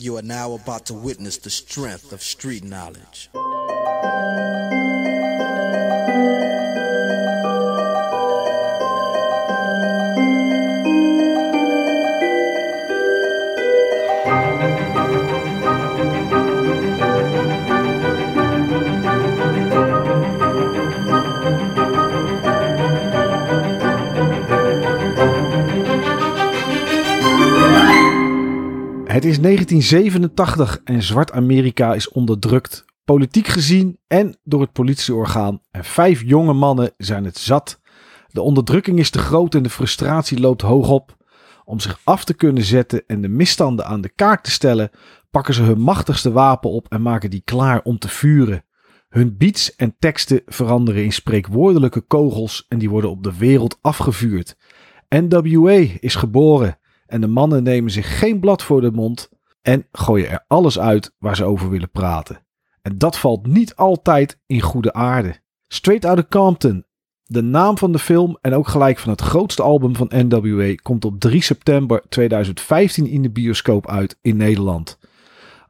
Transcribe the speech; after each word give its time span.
You 0.00 0.16
are 0.16 0.22
now 0.22 0.52
about 0.52 0.86
to 0.86 0.94
witness 0.94 1.38
the 1.38 1.50
strength 1.50 2.12
of 2.12 2.22
street 2.22 2.62
knowledge. 2.62 3.30
Het 29.18 29.26
is 29.26 29.40
1987 29.40 30.80
en 30.84 31.02
zwart 31.02 31.32
Amerika 31.32 31.94
is 31.94 32.08
onderdrukt, 32.08 32.84
politiek 33.04 33.46
gezien 33.46 33.98
en 34.06 34.36
door 34.44 34.60
het 34.60 34.72
politieorgaan. 34.72 35.60
En 35.70 35.84
vijf 35.84 36.22
jonge 36.24 36.52
mannen 36.52 36.92
zijn 36.96 37.24
het 37.24 37.38
zat. 37.38 37.80
De 38.28 38.42
onderdrukking 38.42 38.98
is 38.98 39.10
te 39.10 39.18
groot 39.18 39.54
en 39.54 39.62
de 39.62 39.70
frustratie 39.70 40.40
loopt 40.40 40.62
hoog 40.62 40.88
op. 40.90 41.16
Om 41.64 41.80
zich 41.80 42.00
af 42.04 42.24
te 42.24 42.34
kunnen 42.34 42.62
zetten 42.62 43.02
en 43.06 43.20
de 43.20 43.28
misstanden 43.28 43.86
aan 43.86 44.00
de 44.00 44.08
kaak 44.08 44.42
te 44.42 44.50
stellen, 44.50 44.90
pakken 45.30 45.54
ze 45.54 45.62
hun 45.62 45.80
machtigste 45.80 46.32
wapen 46.32 46.70
op 46.70 46.86
en 46.88 47.02
maken 47.02 47.30
die 47.30 47.42
klaar 47.44 47.80
om 47.82 47.98
te 47.98 48.08
vuren. 48.08 48.64
Hun 49.08 49.36
beats 49.36 49.76
en 49.76 49.96
teksten 49.98 50.42
veranderen 50.46 51.04
in 51.04 51.12
spreekwoordelijke 51.12 52.00
kogels 52.00 52.66
en 52.68 52.78
die 52.78 52.90
worden 52.90 53.10
op 53.10 53.22
de 53.22 53.36
wereld 53.36 53.78
afgevuurd. 53.80 54.56
NWA 55.08 55.86
is 56.00 56.14
geboren 56.14 56.78
en 57.08 57.20
de 57.20 57.26
mannen 57.26 57.62
nemen 57.62 57.90
zich 57.90 58.18
geen 58.18 58.40
blad 58.40 58.62
voor 58.62 58.80
de 58.80 58.90
mond 58.90 59.30
en 59.62 59.86
gooien 59.92 60.30
er 60.30 60.44
alles 60.46 60.78
uit 60.78 61.14
waar 61.18 61.36
ze 61.36 61.44
over 61.44 61.70
willen 61.70 61.90
praten. 61.90 62.46
En 62.82 62.98
dat 62.98 63.18
valt 63.18 63.46
niet 63.46 63.76
altijd 63.76 64.40
in 64.46 64.60
goede 64.60 64.92
aarde. 64.92 65.40
Straight 65.68 66.04
Outta 66.04 66.26
Compton, 66.28 66.84
de 67.24 67.42
naam 67.42 67.78
van 67.78 67.92
de 67.92 67.98
film 67.98 68.38
en 68.40 68.54
ook 68.54 68.68
gelijk 68.68 68.98
van 68.98 69.10
het 69.10 69.20
grootste 69.20 69.62
album 69.62 69.96
van 69.96 70.10
NWA, 70.14 70.74
komt 70.74 71.04
op 71.04 71.20
3 71.20 71.42
september 71.42 72.02
2015 72.08 73.06
in 73.06 73.22
de 73.22 73.30
bioscoop 73.30 73.88
uit 73.88 74.18
in 74.22 74.36
Nederland. 74.36 74.98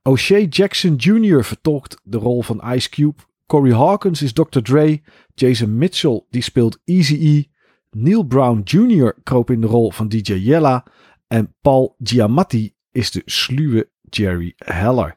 O'Shea 0.02 0.46
Jackson 0.48 0.94
Jr. 0.94 1.44
vertolkt 1.44 2.00
de 2.02 2.18
rol 2.18 2.42
van 2.42 2.62
Ice 2.74 2.88
Cube. 2.88 3.22
Corey 3.46 3.74
Hawkins 3.74 4.22
is 4.22 4.32
Dr. 4.32 4.60
Dre. 4.62 5.00
Jason 5.34 5.78
Mitchell 5.78 6.24
die 6.30 6.42
speelt 6.42 6.78
Eazy-E. 6.84 7.44
Neil 7.90 8.22
Brown 8.22 8.60
Jr. 8.64 9.14
kroop 9.22 9.50
in 9.50 9.60
de 9.60 9.66
rol 9.66 9.90
van 9.90 10.08
DJ 10.08 10.32
Yella. 10.32 10.84
En 11.28 11.54
Paul 11.60 11.96
Giamatti 11.98 12.74
is 12.90 13.10
de 13.10 13.22
sluwe 13.24 13.90
Jerry 14.02 14.52
Heller. 14.56 15.16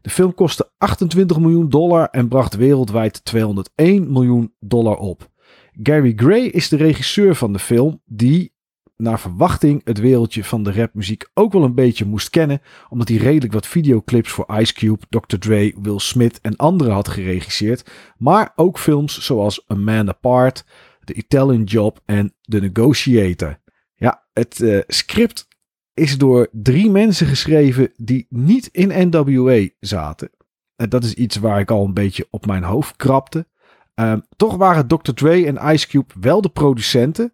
De 0.00 0.10
film 0.10 0.34
kostte 0.34 0.70
28 0.78 1.38
miljoen 1.38 1.68
dollar 1.68 2.08
en 2.08 2.28
bracht 2.28 2.54
wereldwijd 2.54 3.24
201 3.24 4.12
miljoen 4.12 4.54
dollar 4.60 4.96
op. 4.96 5.30
Gary 5.82 6.12
Gray 6.16 6.44
is 6.44 6.68
de 6.68 6.76
regisseur 6.76 7.34
van 7.34 7.52
de 7.52 7.58
film, 7.58 8.02
die 8.04 8.52
naar 8.96 9.20
verwachting 9.20 9.80
het 9.84 9.98
wereldje 9.98 10.44
van 10.44 10.62
de 10.62 10.72
rapmuziek 10.72 11.30
ook 11.34 11.52
wel 11.52 11.64
een 11.64 11.74
beetje 11.74 12.04
moest 12.04 12.30
kennen, 12.30 12.60
omdat 12.88 13.08
hij 13.08 13.16
redelijk 13.16 13.52
wat 13.52 13.66
videoclips 13.66 14.30
voor 14.30 14.58
Ice 14.58 14.74
Cube, 14.74 15.02
Dr. 15.08 15.36
Dre, 15.36 15.74
Will 15.82 15.98
Smith 15.98 16.40
en 16.40 16.56
anderen 16.56 16.92
had 16.92 17.08
geregisseerd, 17.08 17.90
maar 18.16 18.52
ook 18.56 18.78
films 18.78 19.20
zoals 19.20 19.64
A 19.70 19.74
Man 19.74 20.08
Apart, 20.08 20.64
The 21.04 21.14
Italian 21.14 21.64
Job 21.64 22.00
en 22.04 22.34
The 22.40 22.58
Negotiator. 22.58 23.60
Ja, 23.94 24.26
het 24.32 24.58
uh, 24.60 24.80
script 24.86 25.48
is 25.94 26.18
door 26.18 26.48
drie 26.52 26.90
mensen 26.90 27.26
geschreven 27.26 27.92
die 27.96 28.26
niet 28.28 28.68
in 28.72 29.08
NWA 29.10 29.68
zaten. 29.80 30.30
En 30.76 30.88
dat 30.88 31.04
is 31.04 31.14
iets 31.14 31.36
waar 31.36 31.60
ik 31.60 31.70
al 31.70 31.84
een 31.84 31.94
beetje 31.94 32.26
op 32.30 32.46
mijn 32.46 32.62
hoofd 32.62 32.96
krapte. 32.96 33.46
Um, 33.94 34.22
toch 34.36 34.56
waren 34.56 34.86
Dr. 34.86 35.12
Dre 35.12 35.46
en 35.46 35.72
Ice 35.74 35.86
Cube 35.86 36.14
wel 36.20 36.40
de 36.40 36.48
producenten. 36.48 37.32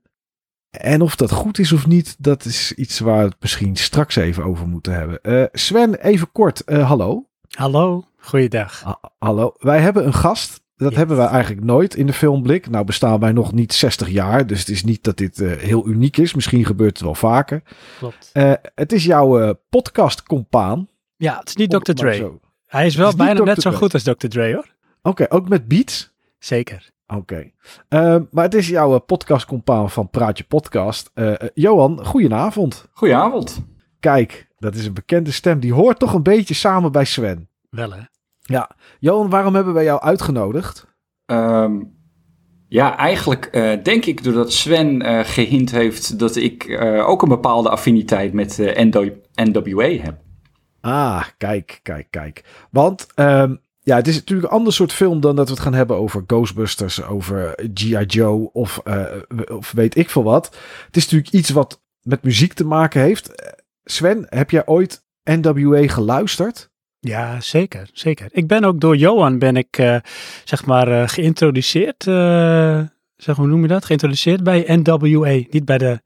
En 0.70 1.00
of 1.00 1.16
dat 1.16 1.32
goed 1.32 1.58
is 1.58 1.72
of 1.72 1.86
niet, 1.86 2.16
dat 2.18 2.44
is 2.44 2.72
iets 2.72 2.98
waar 2.98 3.18
we 3.18 3.28
het 3.28 3.40
misschien 3.40 3.76
straks 3.76 4.16
even 4.16 4.44
over 4.44 4.68
moeten 4.68 4.92
hebben. 4.92 5.18
Uh, 5.22 5.44
Sven, 5.52 5.94
even 5.94 6.32
kort, 6.32 6.62
uh, 6.66 6.88
hallo. 6.88 7.28
Hallo, 7.48 8.04
goeiedag. 8.16 8.82
Ha 8.82 9.00
hallo, 9.18 9.54
wij 9.58 9.80
hebben 9.80 10.06
een 10.06 10.14
gast. 10.14 10.60
Dat 10.78 10.88
yes. 10.88 10.98
hebben 10.98 11.16
we 11.16 11.22
eigenlijk 11.22 11.64
nooit 11.64 11.94
in 11.94 12.06
de 12.06 12.12
filmblik. 12.12 12.70
Nou 12.70 12.84
bestaan 12.84 13.20
wij 13.20 13.32
nog 13.32 13.52
niet 13.52 13.72
60 13.72 14.08
jaar, 14.08 14.46
dus 14.46 14.58
het 14.58 14.68
is 14.68 14.84
niet 14.84 15.04
dat 15.04 15.16
dit 15.16 15.38
uh, 15.38 15.52
heel 15.52 15.86
uniek 15.86 16.16
is. 16.16 16.34
Misschien 16.34 16.64
gebeurt 16.64 16.92
het 16.92 17.00
wel 17.00 17.14
vaker. 17.14 17.62
Klopt. 17.98 18.30
Uh, 18.34 18.52
het 18.74 18.92
is 18.92 19.04
jouw 19.04 19.40
uh, 19.40 19.50
podcast-compaan. 19.68 20.88
Ja, 21.16 21.38
het 21.38 21.48
is 21.48 21.56
niet 21.56 21.70
Dr. 21.70 21.92
Dre. 21.92 22.14
Zo. 22.14 22.40
Hij 22.66 22.86
is 22.86 22.96
wel 22.96 23.08
is 23.08 23.14
bijna 23.14 23.42
net 23.42 23.62
zo 23.62 23.70
goed 23.70 23.92
als 23.92 24.02
Dr. 24.02 24.26
Dre 24.26 24.52
hoor. 24.52 24.74
Oké, 25.02 25.22
okay, 25.22 25.26
ook 25.38 25.48
met 25.48 25.68
beats? 25.68 26.12
Zeker. 26.38 26.90
Oké. 27.06 27.20
Okay. 27.20 27.54
Uh, 28.16 28.22
maar 28.30 28.44
het 28.44 28.54
is 28.54 28.68
jouw 28.68 28.98
podcast-compaan 28.98 29.90
van 29.90 30.10
Praatje 30.10 30.44
Podcast. 30.44 31.10
Uh, 31.14 31.34
Johan, 31.54 32.04
goedenavond. 32.04 32.88
Goedenavond. 32.92 33.64
Kijk, 34.00 34.48
dat 34.58 34.74
is 34.74 34.86
een 34.86 34.94
bekende 34.94 35.30
stem. 35.30 35.60
Die 35.60 35.72
hoort 35.72 35.98
toch 35.98 36.14
een 36.14 36.22
beetje 36.22 36.54
samen 36.54 36.92
bij 36.92 37.04
Sven. 37.04 37.48
Wel 37.70 37.92
hè? 37.92 38.00
Ja. 38.48 38.70
Johan, 38.98 39.30
waarom 39.30 39.54
hebben 39.54 39.74
wij 39.74 39.84
jou 39.84 40.00
uitgenodigd? 40.00 40.86
Um, 41.26 41.96
ja, 42.68 42.96
eigenlijk 42.96 43.48
uh, 43.52 43.82
denk 43.82 44.04
ik 44.04 44.24
doordat 44.24 44.52
Sven 44.52 45.06
uh, 45.06 45.20
gehint 45.24 45.70
heeft 45.70 46.18
dat 46.18 46.36
ik 46.36 46.64
uh, 46.64 47.08
ook 47.08 47.22
een 47.22 47.28
bepaalde 47.28 47.68
affiniteit 47.68 48.32
met 48.32 48.58
NWA 49.34 49.88
heb. 49.88 50.16
Ah, 50.80 51.24
kijk, 51.38 51.80
kijk, 51.82 52.06
kijk. 52.10 52.44
Want 52.70 53.06
um, 53.14 53.60
ja, 53.80 53.96
het 53.96 54.08
is 54.08 54.14
natuurlijk 54.14 54.48
een 54.48 54.58
ander 54.58 54.72
soort 54.72 54.92
film 54.92 55.20
dan 55.20 55.36
dat 55.36 55.46
we 55.46 55.54
het 55.54 55.62
gaan 55.62 55.74
hebben 55.74 55.96
over 55.96 56.24
Ghostbusters, 56.26 57.04
over 57.04 57.54
G.I. 57.74 58.04
Joe 58.04 58.52
of, 58.52 58.82
of 59.48 59.72
weet 59.72 59.96
ik 59.96 60.10
veel 60.10 60.22
wat. 60.22 60.56
Het 60.86 60.96
is 60.96 61.02
natuurlijk 61.02 61.32
iets 61.32 61.50
wat 61.50 61.82
met 62.02 62.22
muziek 62.22 62.52
te 62.52 62.64
maken 62.64 63.00
heeft. 63.00 63.52
Sven, 63.84 64.26
heb 64.28 64.50
jij 64.50 64.66
ooit 64.66 65.04
NWA 65.24 65.86
geluisterd? 65.86 66.70
Ja, 67.00 67.40
zeker, 67.40 67.88
zeker. 67.92 68.28
Ik 68.30 68.46
ben 68.46 68.64
ook 68.64 68.80
door 68.80 68.96
Johan 68.96 69.38
ben 69.38 69.56
ik, 69.56 69.78
uh, 69.78 69.96
zeg 70.44 70.64
maar, 70.64 70.88
uh, 70.88 71.08
geïntroduceerd, 71.08 72.06
uh, 72.06 72.80
zeg, 73.16 73.36
hoe 73.36 73.46
noem 73.46 73.62
je 73.62 73.68
dat? 73.68 73.84
Geïntroduceerd 73.84 74.42
bij 74.42 74.64
NWA. 74.66 75.40
Niet 75.50 75.64
bij 75.64 75.78
de, 75.78 76.00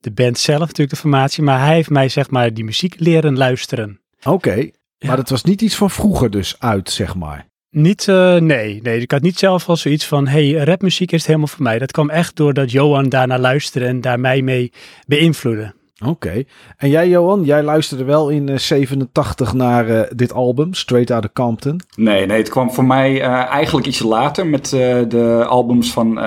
de 0.00 0.10
band 0.10 0.38
zelf 0.38 0.60
natuurlijk, 0.60 0.90
de 0.90 0.96
formatie, 0.96 1.42
maar 1.42 1.60
hij 1.60 1.74
heeft 1.74 1.90
mij, 1.90 2.08
zeg 2.08 2.30
maar, 2.30 2.54
die 2.54 2.64
muziek 2.64 2.94
leren 2.98 3.36
luisteren. 3.36 4.00
Oké, 4.18 4.28
okay, 4.28 4.72
ja. 4.98 5.08
maar 5.08 5.16
dat 5.16 5.30
was 5.30 5.44
niet 5.44 5.62
iets 5.62 5.76
van 5.76 5.90
vroeger 5.90 6.30
dus 6.30 6.56
uit, 6.58 6.90
zeg 6.90 7.14
maar. 7.14 7.50
Niet, 7.70 8.06
uh, 8.06 8.36
nee, 8.36 8.80
nee. 8.82 9.00
Ik 9.00 9.10
had 9.10 9.22
niet 9.22 9.38
zelf 9.38 9.68
al 9.68 9.76
zoiets 9.76 10.06
van, 10.06 10.26
hey, 10.28 10.52
rapmuziek 10.52 11.12
is 11.12 11.18
het 11.18 11.26
helemaal 11.26 11.48
voor 11.48 11.62
mij. 11.62 11.78
Dat 11.78 11.92
kwam 11.92 12.10
echt 12.10 12.36
doordat 12.36 12.70
Johan 12.70 13.08
daarnaar 13.08 13.38
luisterde 13.38 13.86
en 13.86 14.00
daar 14.00 14.20
mij 14.20 14.42
mee 14.42 14.72
beïnvloedde. 15.06 15.74
Oké. 16.00 16.10
Okay. 16.10 16.46
En 16.76 16.88
jij, 16.88 17.08
Johan, 17.08 17.44
jij 17.44 17.62
luisterde 17.62 18.04
wel 18.04 18.28
in 18.28 18.48
uh, 18.48 18.58
87 18.58 19.52
naar 19.52 19.88
uh, 19.88 20.02
dit 20.14 20.32
album, 20.32 20.74
Straight 20.74 21.10
Outta 21.10 21.28
Compton? 21.32 21.80
Nee, 21.96 22.26
nee, 22.26 22.38
het 22.38 22.48
kwam 22.48 22.72
voor 22.72 22.84
mij 22.84 23.12
uh, 23.12 23.26
eigenlijk 23.32 23.86
iets 23.86 24.02
later 24.02 24.46
met 24.46 24.68
de 24.68 25.44
albums 25.48 25.92
van 25.92 26.18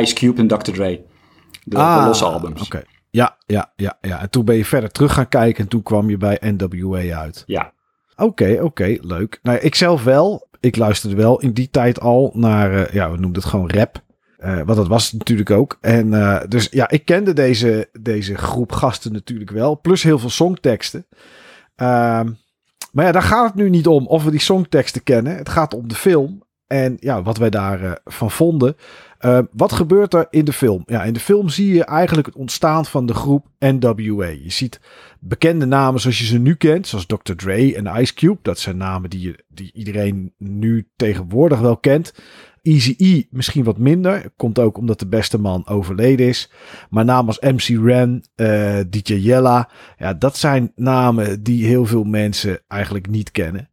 Ice 0.00 0.14
Cube 0.14 0.40
en 0.40 0.46
Dr. 0.46 0.72
Dre. 0.72 1.00
De, 1.64 1.76
ah, 1.76 2.00
de 2.00 2.06
losse 2.06 2.24
albums. 2.24 2.62
Oké. 2.62 2.76
Okay. 2.76 2.84
Ja, 3.10 3.36
ja, 3.46 3.72
ja, 3.76 3.98
ja. 4.00 4.20
En 4.20 4.30
toen 4.30 4.44
ben 4.44 4.56
je 4.56 4.64
verder 4.64 4.90
terug 4.90 5.12
gaan 5.12 5.28
kijken 5.28 5.62
en 5.62 5.68
toen 5.68 5.82
kwam 5.82 6.10
je 6.10 6.16
bij 6.16 6.38
NWA 6.40 7.18
uit. 7.18 7.42
Ja. 7.46 7.72
Oké, 8.16 8.42
okay, 8.42 8.58
oké, 8.58 8.96
leuk. 9.00 9.38
Nou, 9.42 9.58
ik 9.58 9.74
zelf 9.74 10.04
wel. 10.04 10.48
Ik 10.60 10.76
luisterde 10.76 11.16
wel 11.16 11.40
in 11.40 11.52
die 11.52 11.70
tijd 11.70 12.00
al 12.00 12.30
naar, 12.34 12.94
ja, 12.94 13.10
we 13.10 13.16
noemen 13.16 13.38
het 13.40 13.48
gewoon 13.48 13.70
rap. 13.70 14.02
Uh, 14.44 14.56
want 14.56 14.76
dat 14.76 14.88
was 14.88 15.10
het 15.10 15.18
natuurlijk 15.18 15.50
ook. 15.50 15.78
En 15.80 16.06
uh, 16.06 16.40
dus 16.48 16.68
ja, 16.70 16.90
ik 16.90 17.04
kende 17.04 17.32
deze, 17.32 17.88
deze 18.00 18.34
groep 18.34 18.72
gasten 18.72 19.12
natuurlijk 19.12 19.50
wel. 19.50 19.80
Plus 19.80 20.02
heel 20.02 20.18
veel 20.18 20.30
songteksten. 20.30 21.06
Uh, 21.10 22.20
maar 22.92 23.04
ja, 23.04 23.12
daar 23.12 23.22
gaat 23.22 23.46
het 23.46 23.54
nu 23.54 23.70
niet 23.70 23.86
om 23.86 24.06
of 24.06 24.24
we 24.24 24.30
die 24.30 24.40
songteksten 24.40 25.02
kennen. 25.02 25.36
Het 25.36 25.48
gaat 25.48 25.74
om 25.74 25.88
de 25.88 25.94
film. 25.94 26.42
En 26.66 26.96
ja, 27.00 27.22
wat 27.22 27.36
wij 27.36 27.50
daarvan 27.50 27.98
van 28.04 28.30
vonden. 28.30 28.76
wat 29.52 29.72
gebeurt 29.72 30.14
er 30.14 30.26
in 30.30 30.44
de 30.44 30.52
film? 30.52 30.82
Ja, 30.86 31.02
in 31.02 31.12
de 31.12 31.20
film 31.20 31.48
zie 31.48 31.74
je 31.74 31.84
eigenlijk 31.84 32.26
het 32.26 32.36
ontstaan 32.36 32.84
van 32.86 33.06
de 33.06 33.14
groep 33.14 33.46
NWA. 33.58 34.26
Je 34.26 34.50
ziet 34.50 34.80
bekende 35.20 35.66
namen 35.66 36.00
zoals 36.00 36.18
je 36.18 36.24
ze 36.24 36.38
nu 36.38 36.54
kent. 36.54 36.86
Zoals 36.86 37.06
Dr. 37.06 37.32
Dre 37.36 37.76
en 37.76 38.00
Ice 38.00 38.14
Cube. 38.14 38.38
Dat 38.42 38.58
zijn 38.58 38.76
namen 38.76 39.10
die, 39.10 39.20
je, 39.20 39.44
die 39.48 39.70
iedereen 39.74 40.32
nu 40.38 40.88
tegenwoordig 40.96 41.60
wel 41.60 41.76
kent. 41.76 42.12
Easy-E 42.62 43.22
misschien 43.30 43.64
wat 43.64 43.78
minder. 43.78 44.32
Komt 44.36 44.58
ook 44.58 44.76
omdat 44.76 44.98
de 44.98 45.06
beste 45.06 45.38
man 45.38 45.66
overleden 45.66 46.26
is. 46.26 46.50
Maar 46.90 47.04
namen 47.04 47.26
als 47.26 47.52
MC 47.52 47.84
Ren, 47.84 48.24
uh, 48.36 48.80
DJ 48.90 49.14
Yella. 49.14 49.70
Ja, 49.98 50.14
dat 50.14 50.36
zijn 50.36 50.72
namen 50.74 51.42
die 51.42 51.66
heel 51.66 51.86
veel 51.86 52.04
mensen 52.04 52.60
eigenlijk 52.68 53.08
niet 53.08 53.30
kennen. 53.30 53.68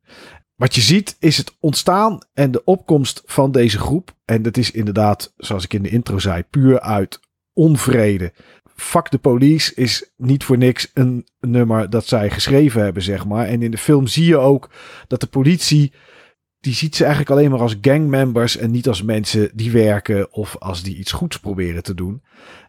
Wat 0.56 0.76
je 0.76 0.82
ziet 0.82 1.16
is 1.20 1.38
het 1.38 1.56
ontstaan 1.60 2.20
en 2.34 2.52
de 2.52 2.64
opkomst 2.64 3.22
van 3.26 3.52
deze 3.52 3.80
groep. 3.80 4.16
En 4.26 4.42
dat 4.42 4.58
is 4.58 4.72
inderdaad, 4.72 5.34
zoals 5.38 5.64
ik 5.64 5.74
in 5.74 5.84
de 5.84 5.90
intro 5.90 6.20
zei, 6.20 6.44
puur 6.44 6.80
uit 6.80 7.20
onvrede 7.54 8.34
Fuck 8.78 9.08
the 9.08 9.18
Police 9.18 9.76
is 9.76 10.12
niet 10.18 10.44
voor 10.44 10.58
niks 10.58 10.92
een 10.94 11.28
nummer 11.40 11.90
dat 11.90 12.06
zij 12.06 12.30
geschreven 12.30 12.82
hebben, 12.82 13.04
zeg 13.04 13.26
maar. 13.26 13.46
En 13.46 13.62
in 13.62 13.72
de 13.72 13.78
film 13.78 14.08
zie 14.08 14.26
je 14.26 14.38
ook 14.38 14.70
dat 15.08 15.22
de 15.22 15.28
politie, 15.28 15.94
die 16.60 16.74
ziet 16.74 16.96
ze 16.96 17.04
eigenlijk 17.04 17.32
alleen 17.32 17.52
maar 17.52 17.60
als 17.60 17.78
gangmembers 17.82 18.58
en 18.58 18.72
niet 18.72 18.88
als 18.88 19.04
mensen 19.04 19.50
die 19.54 19.72
werken 19.72 20.34
of 20.34 20.58
als 20.58 20.84
die 20.84 20.98
iets 20.98 21.12
goeds 21.12 21.40
proberen 21.40 21.84
te 21.84 21.94
doen. 21.94 22.22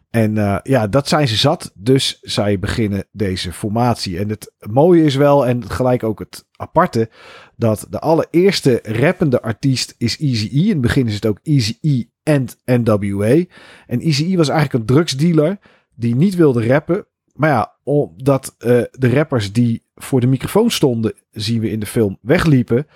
En 0.09 0.35
uh, 0.35 0.57
ja, 0.63 0.87
dat 0.87 1.07
zijn 1.07 1.27
ze 1.27 1.35
zat. 1.35 1.71
Dus 1.75 2.17
zij 2.21 2.59
beginnen 2.59 3.05
deze 3.11 3.53
formatie. 3.53 4.19
En 4.19 4.29
het 4.29 4.53
mooie 4.69 5.03
is 5.03 5.15
wel, 5.15 5.47
en 5.47 5.69
gelijk 5.69 6.03
ook 6.03 6.19
het 6.19 6.45
aparte, 6.55 7.09
dat 7.55 7.87
de 7.89 7.99
allereerste 7.99 8.79
rappende 8.83 9.41
artiest 9.41 9.95
is 9.97 10.19
Easy-E. 10.19 10.61
In 10.61 10.69
het 10.69 10.81
begin 10.81 11.07
is 11.07 11.13
het 11.13 11.25
ook 11.25 11.39
Easy-E 11.43 12.03
en 12.23 12.45
NWA. 12.65 13.43
En 13.87 13.99
Easy-E 13.99 14.35
was 14.35 14.49
eigenlijk 14.49 14.79
een 14.79 14.95
drugsdealer 14.95 15.59
die 15.95 16.15
niet 16.15 16.35
wilde 16.35 16.67
rappen. 16.67 17.05
Maar 17.33 17.49
ja, 17.49 17.75
omdat 17.83 18.55
uh, 18.59 18.81
de 18.91 19.09
rappers 19.13 19.53
die 19.53 19.83
voor 19.95 20.19
de 20.19 20.27
microfoon 20.27 20.71
stonden, 20.71 21.13
zien 21.31 21.59
we 21.59 21.71
in 21.71 21.79
de 21.79 21.85
film, 21.85 22.17
wegliepen. 22.21 22.87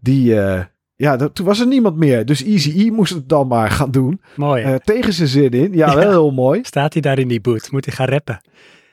Die, 0.00 0.34
uh, 0.34 0.62
ja, 0.94 1.16
dat, 1.16 1.34
toen 1.34 1.46
was 1.46 1.60
er 1.60 1.66
niemand 1.66 1.96
meer. 1.96 2.26
Dus 2.26 2.44
Easy 2.44 2.86
E 2.86 2.90
moest 2.90 3.14
het 3.14 3.28
dan 3.28 3.46
maar 3.46 3.70
gaan 3.70 3.90
doen. 3.90 4.20
Mooi. 4.36 4.64
Uh, 4.64 4.74
tegen 4.74 5.12
zijn 5.12 5.28
zin 5.28 5.50
in. 5.50 5.72
Ja, 5.72 5.94
wel 5.94 6.10
heel 6.10 6.30
mooi. 6.30 6.60
Staat 6.62 6.92
hij 6.92 7.02
daar 7.02 7.18
in 7.18 7.28
die 7.28 7.40
boot? 7.40 7.70
Moet 7.70 7.84
hij 7.84 7.94
gaan 7.94 8.08
rappen? 8.08 8.40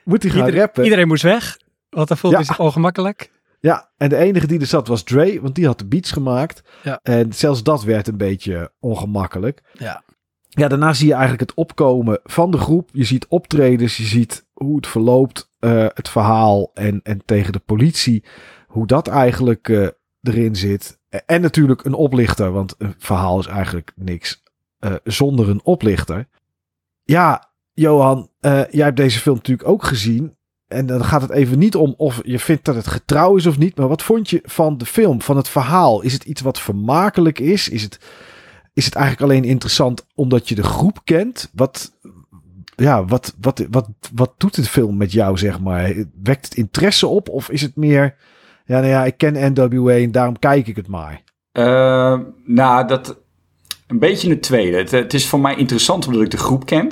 Moet 0.04 0.22
hij 0.22 0.30
gaan 0.30 0.40
iedereen, 0.40 0.60
rappen? 0.60 0.84
Iedereen 0.84 1.08
moest 1.08 1.22
weg, 1.22 1.58
want 1.90 2.08
dan 2.08 2.16
voelde 2.16 2.36
hij 2.36 2.44
zich 2.44 2.60
ongemakkelijk. 2.60 3.32
Ja, 3.60 3.90
en 3.96 4.08
de 4.08 4.16
enige 4.16 4.46
die 4.46 4.60
er 4.60 4.66
zat 4.66 4.88
was 4.88 5.02
Dre, 5.02 5.40
want 5.40 5.54
die 5.54 5.66
had 5.66 5.78
de 5.78 5.86
beats 5.86 6.12
gemaakt. 6.12 6.62
Ja. 6.82 7.00
En 7.02 7.32
zelfs 7.32 7.62
dat 7.62 7.82
werd 7.82 8.08
een 8.08 8.16
beetje 8.16 8.72
ongemakkelijk. 8.80 9.62
Ja. 9.72 10.02
Ja, 10.48 10.68
daarna 10.68 10.92
zie 10.92 11.06
je 11.06 11.12
eigenlijk 11.12 11.42
het 11.42 11.54
opkomen 11.54 12.20
van 12.24 12.50
de 12.50 12.58
groep. 12.58 12.90
Je 12.92 13.04
ziet 13.04 13.26
optredens, 13.28 13.96
je 13.96 14.04
ziet 14.04 14.46
hoe 14.52 14.76
het 14.76 14.86
verloopt, 14.86 15.50
uh, 15.60 15.86
het 15.94 16.08
verhaal 16.08 16.70
en, 16.74 17.00
en 17.02 17.22
tegen 17.24 17.52
de 17.52 17.58
politie. 17.58 18.24
Hoe 18.66 18.86
dat 18.86 19.08
eigenlijk 19.08 19.68
uh, 19.68 19.88
erin 20.28 20.56
zit. 20.56 20.98
En 21.26 21.40
natuurlijk 21.40 21.84
een 21.84 21.94
oplichter, 21.94 22.52
want 22.52 22.74
een 22.78 22.94
verhaal 22.98 23.38
is 23.38 23.46
eigenlijk 23.46 23.92
niks 23.96 24.42
uh, 24.80 24.94
zonder 25.04 25.48
een 25.48 25.60
oplichter. 25.64 26.26
Ja, 27.04 27.50
Johan, 27.72 28.30
uh, 28.40 28.62
jij 28.70 28.84
hebt 28.84 28.96
deze 28.96 29.18
film 29.18 29.36
natuurlijk 29.36 29.68
ook 29.68 29.84
gezien. 29.84 30.36
En 30.66 30.86
dan 30.86 31.04
gaat 31.04 31.22
het 31.22 31.30
even 31.30 31.58
niet 31.58 31.74
om 31.74 31.94
of 31.96 32.20
je 32.24 32.38
vindt 32.38 32.64
dat 32.64 32.74
het 32.74 32.86
getrouw 32.86 33.36
is 33.36 33.46
of 33.46 33.58
niet. 33.58 33.76
Maar 33.76 33.88
wat 33.88 34.02
vond 34.02 34.30
je 34.30 34.40
van 34.44 34.78
de 34.78 34.86
film, 34.86 35.22
van 35.22 35.36
het 35.36 35.48
verhaal? 35.48 36.00
Is 36.02 36.12
het 36.12 36.24
iets 36.24 36.40
wat 36.40 36.60
vermakelijk 36.60 37.38
is? 37.38 37.68
Is 37.68 37.82
het, 37.82 37.98
is 38.72 38.84
het 38.84 38.94
eigenlijk 38.94 39.30
alleen 39.30 39.44
interessant 39.44 40.06
omdat 40.14 40.48
je 40.48 40.54
de 40.54 40.62
groep 40.62 41.00
kent? 41.04 41.50
Wat, 41.54 41.92
ja, 42.76 43.04
wat, 43.04 43.34
wat, 43.40 43.66
wat, 43.70 43.88
wat 44.14 44.34
doet 44.36 44.54
de 44.54 44.62
film 44.62 44.96
met 44.96 45.12
jou, 45.12 45.38
zeg 45.38 45.60
maar? 45.60 45.94
Wekt 46.22 46.44
het 46.44 46.54
interesse 46.54 47.06
op 47.06 47.28
of 47.28 47.50
is 47.50 47.62
het 47.62 47.76
meer... 47.76 48.16
Ja, 48.64 48.78
nou 48.78 48.86
ja, 48.86 49.04
ik 49.04 49.16
ken 49.16 49.52
NWA 49.52 49.92
en 49.92 50.12
daarom 50.12 50.38
kijk 50.38 50.66
ik 50.66 50.76
het 50.76 50.88
maar. 50.88 51.22
Uh, 51.52 52.18
nou, 52.44 52.86
dat 52.86 53.22
een 53.86 53.98
beetje 53.98 54.30
een 54.30 54.40
tweede. 54.40 54.76
Het, 54.76 54.90
het, 54.90 55.14
is 55.14 55.26
voor 55.26 55.40
mij 55.40 55.56
interessant 55.56 56.06
omdat 56.06 56.22
ik 56.22 56.30
de 56.30 56.36
groep 56.36 56.66
ken. 56.66 56.90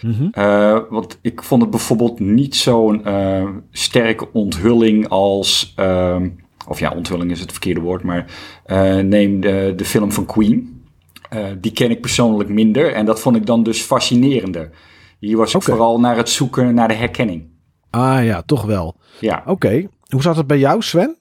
Mm 0.00 0.12
-hmm. 0.12 0.30
uh, 0.38 0.78
want 0.90 1.18
ik 1.22 1.42
vond 1.42 1.62
het 1.62 1.70
bijvoorbeeld 1.70 2.20
niet 2.20 2.56
zo'n 2.56 3.02
uh, 3.08 3.48
sterke 3.70 4.32
onthulling 4.32 5.08
als. 5.08 5.72
ehm, 5.76 6.28
of 6.66 6.78
ja, 6.78 6.90
onthulling 6.90 7.30
is 7.30 7.40
het 7.40 7.50
verkeerde 7.50 7.80
woord, 7.80 8.02
maar 8.02 8.26
eh, 8.64 8.96
neem 8.96 9.40
de, 9.40 9.72
de 9.76 9.84
film 9.84 10.12
van 10.12 10.26
Queen. 10.26 10.82
Eh, 11.28 11.46
die 11.60 11.72
ken 11.72 11.90
ik 11.90 12.00
persoonlijk 12.00 12.48
minder 12.48 12.92
en 12.92 13.06
dat 13.06 13.20
vond 13.20 13.36
ik 13.36 13.46
dan 13.46 13.62
dus 13.62 13.80
fascinerender. 13.80 14.70
Hier 15.18 15.36
was 15.36 15.54
ik 15.54 15.62
vooral 15.62 16.00
naar 16.00 16.16
het 16.16 16.28
zoeken 16.28 16.74
naar 16.74 16.88
de 16.88 16.94
herkenning. 16.94 17.44
Ah 17.90 18.24
ja, 18.24 18.42
toch 18.42 18.64
wel. 18.64 18.96
Ja, 19.20 19.42
Oké. 19.46 19.88
Hoe 20.12 20.22
zat 20.22 20.36
het 20.36 20.46
bij 20.46 20.58
jou, 20.58 20.82
Sven? 20.82 21.16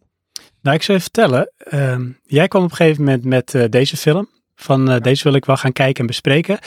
Nou, 0.62 0.76
ik 0.76 0.84
zou 0.84 0.98
je 0.98 1.04
vertellen. 1.04 1.52
ehm, 1.58 2.10
jij 2.26 2.48
kwam 2.48 2.64
op 2.64 2.70
een 2.70 2.76
gegeven 2.76 3.04
moment 3.04 3.26
met 3.26 3.56
eh, 3.56 3.64
deze 3.70 3.98
film. 3.98 4.30
Van 4.56 4.92
eh, 4.92 5.02
deze 5.02 5.24
wil 5.24 5.34
ik 5.34 5.46
wel 5.46 5.58
gaan 5.58 5.74
kijken 5.74 6.02
en 6.02 6.06
bespreken. 6.06 6.60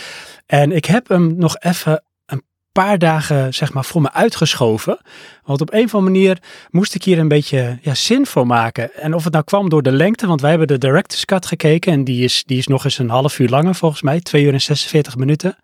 En 0.47 0.73
ik 0.73 0.85
heb 0.85 1.09
hem 1.09 1.35
nog 1.37 1.57
even 1.59 2.05
een 2.27 2.43
paar 2.73 2.99
dagen 2.99 3.55
zeg 3.55 3.73
maar 3.73 3.85
voor 3.85 4.01
me 4.01 4.13
uitgeschoven. 4.13 4.99
Want 5.45 5.61
op 5.61 5.73
een 5.73 5.85
of 5.85 5.95
andere 5.95 6.13
manier 6.13 6.39
moest 6.71 6.95
ik 6.95 7.05
hier 7.05 7.19
een 7.19 7.29
beetje 7.29 7.79
ja, 7.83 7.95
zin 7.95 8.27
voor 8.27 8.47
maken. 8.47 8.95
En 8.95 9.15
of 9.15 9.25
het 9.25 9.33
nou 9.33 9.45
kwam 9.45 9.69
door 9.69 9.83
de 9.83 9.93
lengte, 9.93 10.27
want 10.27 10.41
wij 10.41 10.51
hebben 10.51 10.69
de 10.69 10.79
director's 10.79 11.25
cut 11.25 11.47
gekeken. 11.47 11.93
En 11.93 12.05
die 12.05 12.25
is, 12.25 12.43
die 12.47 12.59
is 12.59 12.67
nog 12.67 12.85
eens 12.85 12.99
een 12.99 13.11
half 13.11 13.39
uur 13.39 13.49
langer 13.49 13.75
volgens 13.75 14.03
mij. 14.03 14.21
2 14.21 14.45
uur 14.45 14.53
en 14.53 14.61
46 14.61 15.17
minuten. 15.17 15.57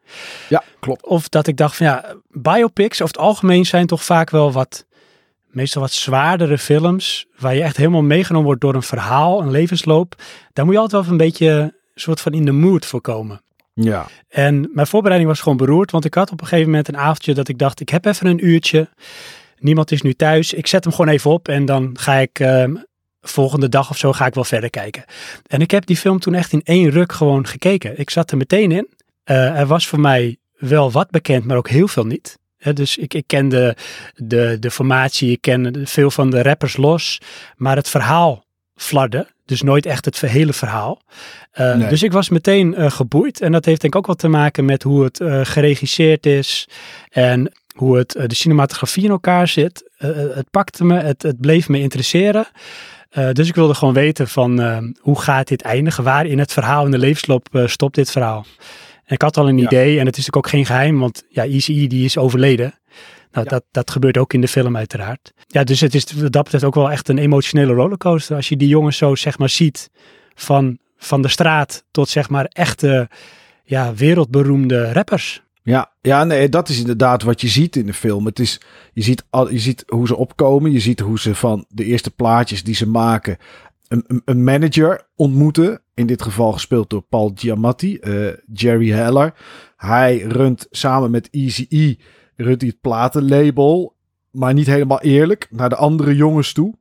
Ja, 0.48 0.62
klopt. 0.80 1.06
Of 1.06 1.28
dat 1.28 1.46
ik 1.46 1.56
dacht 1.56 1.76
van 1.76 1.86
ja, 1.86 2.14
biopics 2.28 3.02
over 3.02 3.14
het 3.14 3.24
algemeen 3.24 3.66
zijn 3.66 3.86
toch 3.86 4.04
vaak 4.04 4.30
wel 4.30 4.52
wat, 4.52 4.86
meestal 5.50 5.82
wat 5.82 5.92
zwaardere 5.92 6.58
films. 6.58 7.26
Waar 7.38 7.54
je 7.54 7.62
echt 7.62 7.76
helemaal 7.76 8.02
meegenomen 8.02 8.46
wordt 8.46 8.60
door 8.60 8.74
een 8.74 8.82
verhaal, 8.82 9.40
een 9.40 9.50
levensloop. 9.50 10.22
Daar 10.52 10.64
moet 10.64 10.74
je 10.74 10.80
altijd 10.80 11.02
wel 11.02 11.10
een 11.10 11.16
beetje 11.16 11.48
een 11.48 11.72
soort 11.94 12.20
van 12.20 12.32
in 12.32 12.44
de 12.44 12.52
mood 12.52 12.86
voor 12.86 13.00
komen. 13.00 13.42
Ja. 13.74 14.06
En 14.28 14.70
mijn 14.72 14.86
voorbereiding 14.86 15.30
was 15.30 15.40
gewoon 15.40 15.58
beroerd, 15.58 15.90
want 15.90 16.04
ik 16.04 16.14
had 16.14 16.32
op 16.32 16.40
een 16.40 16.46
gegeven 16.46 16.70
moment 16.70 16.88
een 16.88 16.96
avondje 16.96 17.34
dat 17.34 17.48
ik 17.48 17.58
dacht, 17.58 17.80
ik 17.80 17.88
heb 17.88 18.04
even 18.04 18.26
een 18.26 18.46
uurtje. 18.46 18.88
Niemand 19.58 19.90
is 19.90 20.02
nu 20.02 20.12
thuis. 20.12 20.52
Ik 20.52 20.66
zet 20.66 20.84
hem 20.84 20.92
gewoon 20.92 21.12
even 21.12 21.30
op 21.30 21.48
en 21.48 21.64
dan 21.64 21.90
ga 21.98 22.14
ik 22.14 22.38
ehm, 22.38 22.74
volgende 23.20 23.68
dag 23.68 23.90
of 23.90 23.98
zo 23.98 24.12
ga 24.12 24.26
ik 24.26 24.34
wel 24.34 24.44
verder 24.44 24.70
kijken. 24.70 25.04
En 25.46 25.60
ik 25.60 25.70
heb 25.70 25.86
die 25.86 25.96
film 25.96 26.18
toen 26.18 26.34
echt 26.34 26.52
in 26.52 26.62
één 26.64 26.90
ruk 26.90 27.12
gewoon 27.12 27.46
gekeken. 27.46 27.98
Ik 27.98 28.10
zat 28.10 28.30
er 28.30 28.36
meteen 28.36 28.72
in. 28.72 28.88
Eh, 29.24 29.58
er 29.58 29.66
was 29.66 29.86
voor 29.86 30.00
mij 30.00 30.36
wel 30.52 30.90
wat 30.90 31.10
bekend, 31.10 31.44
maar 31.44 31.56
ook 31.56 31.68
heel 31.68 31.88
veel 31.88 32.06
niet. 32.06 32.38
Dus 32.74 32.96
ik, 32.96 33.14
ik 33.14 33.24
kende 33.26 33.76
de, 34.14 34.56
de 34.60 34.70
formatie, 34.70 35.30
ik 35.30 35.40
ken 35.40 35.86
veel 35.86 36.10
van 36.10 36.30
de 36.30 36.42
rappers 36.42 36.76
los, 36.76 37.20
maar 37.56 37.76
het 37.76 37.88
verhaal 37.88 38.44
flarde. 38.74 39.26
Dus 39.44 39.62
nooit 39.62 39.86
echt 39.86 40.04
het 40.04 40.20
hele 40.20 40.52
verhaal. 40.52 41.02
Uh, 41.60 41.74
Nee. 41.74 41.88
Dus 41.88 42.02
ik 42.02 42.12
was 42.12 42.28
meteen 42.28 42.74
eh, 42.74 42.90
geboeid. 42.90 43.40
En 43.40 43.52
dat 43.52 43.64
heeft 43.64 43.80
denk 43.80 43.92
ik 43.92 43.98
ook 44.00 44.06
wat 44.06 44.18
te 44.18 44.28
maken 44.28 44.64
met 44.64 44.82
hoe 44.82 45.04
het 45.04 45.20
eh, 45.20 45.40
geregisseerd 45.42 46.26
is. 46.26 46.68
En 47.08 47.52
hoe 47.74 47.96
het, 47.98 48.14
eh, 48.14 48.26
de 48.26 48.34
cinematografie 48.34 49.04
in 49.04 49.10
elkaar 49.10 49.48
zit. 49.48 49.90
Eh, 49.96 50.24
eh, 50.24 50.36
het 50.36 50.50
pakte 50.50 50.84
me, 50.84 50.98
het, 51.00 51.22
het 51.22 51.40
bleef 51.40 51.68
me 51.68 51.80
interesseren. 51.80 52.46
Eh, 53.10 53.30
dus 53.32 53.48
ik 53.48 53.54
wilde 53.54 53.74
gewoon 53.74 53.94
weten 53.94 54.28
van 54.28 54.60
eh, 54.60 54.78
hoe 55.00 55.20
gaat 55.20 55.48
dit 55.48 55.62
eindigen? 55.62 56.04
Waar 56.04 56.26
in 56.26 56.38
het 56.38 56.52
verhaal, 56.52 56.84
in 56.84 56.90
de 56.90 56.98
levensloop 56.98 57.48
eh, 57.52 57.66
stopt 57.66 57.94
dit 57.94 58.10
verhaal? 58.10 58.46
En 59.10 59.16
ik 59.16 59.22
had 59.22 59.36
al 59.36 59.48
een 59.48 59.58
Ja. 59.58 59.64
idee 59.64 59.98
en 59.98 60.06
het 60.06 60.16
is 60.16 60.26
natuurlijk 60.26 60.36
ook 60.36 60.48
geen 60.48 60.66
geheim, 60.66 60.98
want 60.98 61.24
ja, 61.28 61.44
Easy 61.44 61.86
die 61.86 62.04
is 62.04 62.18
overleden. 62.18 62.74
Nou, 63.32 63.44
Ja. 63.44 63.50
dat, 63.50 63.64
dat 63.70 63.90
gebeurt 63.90 64.18
ook 64.18 64.32
in 64.32 64.40
de 64.40 64.48
film 64.48 64.76
uiteraard. 64.76 65.32
Ja, 65.46 65.64
dus 65.64 65.80
het 65.80 65.94
is 65.94 66.04
dat 66.06 66.30
betreft 66.44 66.64
ook 66.64 66.74
wel 66.74 66.90
echt 66.90 67.08
een 67.08 67.18
emotionele 67.18 67.72
rollercoaster. 67.72 68.36
Als 68.36 68.48
je 68.48 68.56
die 68.56 68.68
jongens 68.68 68.96
zo 68.96 69.14
zeg 69.14 69.38
maar 69.38 69.48
ziet 69.48 69.90
van, 70.34 70.78
van 70.96 71.22
de 71.22 71.28
straat 71.28 71.84
tot 71.90 72.08
zeg 72.08 72.28
maar 72.28 72.44
echte 72.44 73.08
ja, 73.64 73.94
wereldberoemde 73.94 74.92
rappers. 74.92 75.42
Ja, 75.62 75.92
ja, 76.00 76.24
nee, 76.24 76.48
dat 76.48 76.68
is 76.68 76.78
inderdaad 76.78 77.22
wat 77.22 77.40
je 77.40 77.48
ziet 77.48 77.76
in 77.76 77.86
de 77.86 77.94
film. 77.94 78.26
Het 78.26 78.38
is, 78.38 78.60
je, 78.92 79.02
ziet 79.02 79.24
al, 79.30 79.50
je 79.50 79.58
ziet 79.58 79.84
hoe 79.86 80.06
ze 80.06 80.16
opkomen. 80.16 80.72
Je 80.72 80.80
ziet 80.80 81.00
hoe 81.00 81.18
ze 81.18 81.34
van 81.34 81.64
de 81.68 81.84
eerste 81.84 82.10
plaatjes 82.10 82.62
die 82.62 82.74
ze 82.74 82.88
maken 82.88 83.36
een, 84.24 84.44
manager 84.44 85.08
ontmoeten. 85.16 85.82
In 85.94 86.06
dit 86.06 86.22
geval 86.22 86.52
gespeeld 86.52 86.90
door 86.90 87.02
Paul 87.02 87.32
Giamatti, 87.34 87.96
eh, 87.96 88.26
Jerry 88.52 88.90
Heller. 88.90 89.34
Hij 89.76 90.18
runt 90.18 90.66
samen 90.70 91.10
met 91.10 91.28
Eazy-E 91.30 91.96
runt 92.36 92.60
hij 92.60 92.70
het 92.70 92.80
platenlabel. 92.80 93.96
Maar 94.30 94.54
niet 94.54 94.66
helemaal 94.66 95.00
eerlijk 95.00 95.46
naar 95.50 95.68
de 95.68 95.76
andere 95.76 96.16
jongens 96.16 96.52
toe. 96.52 96.74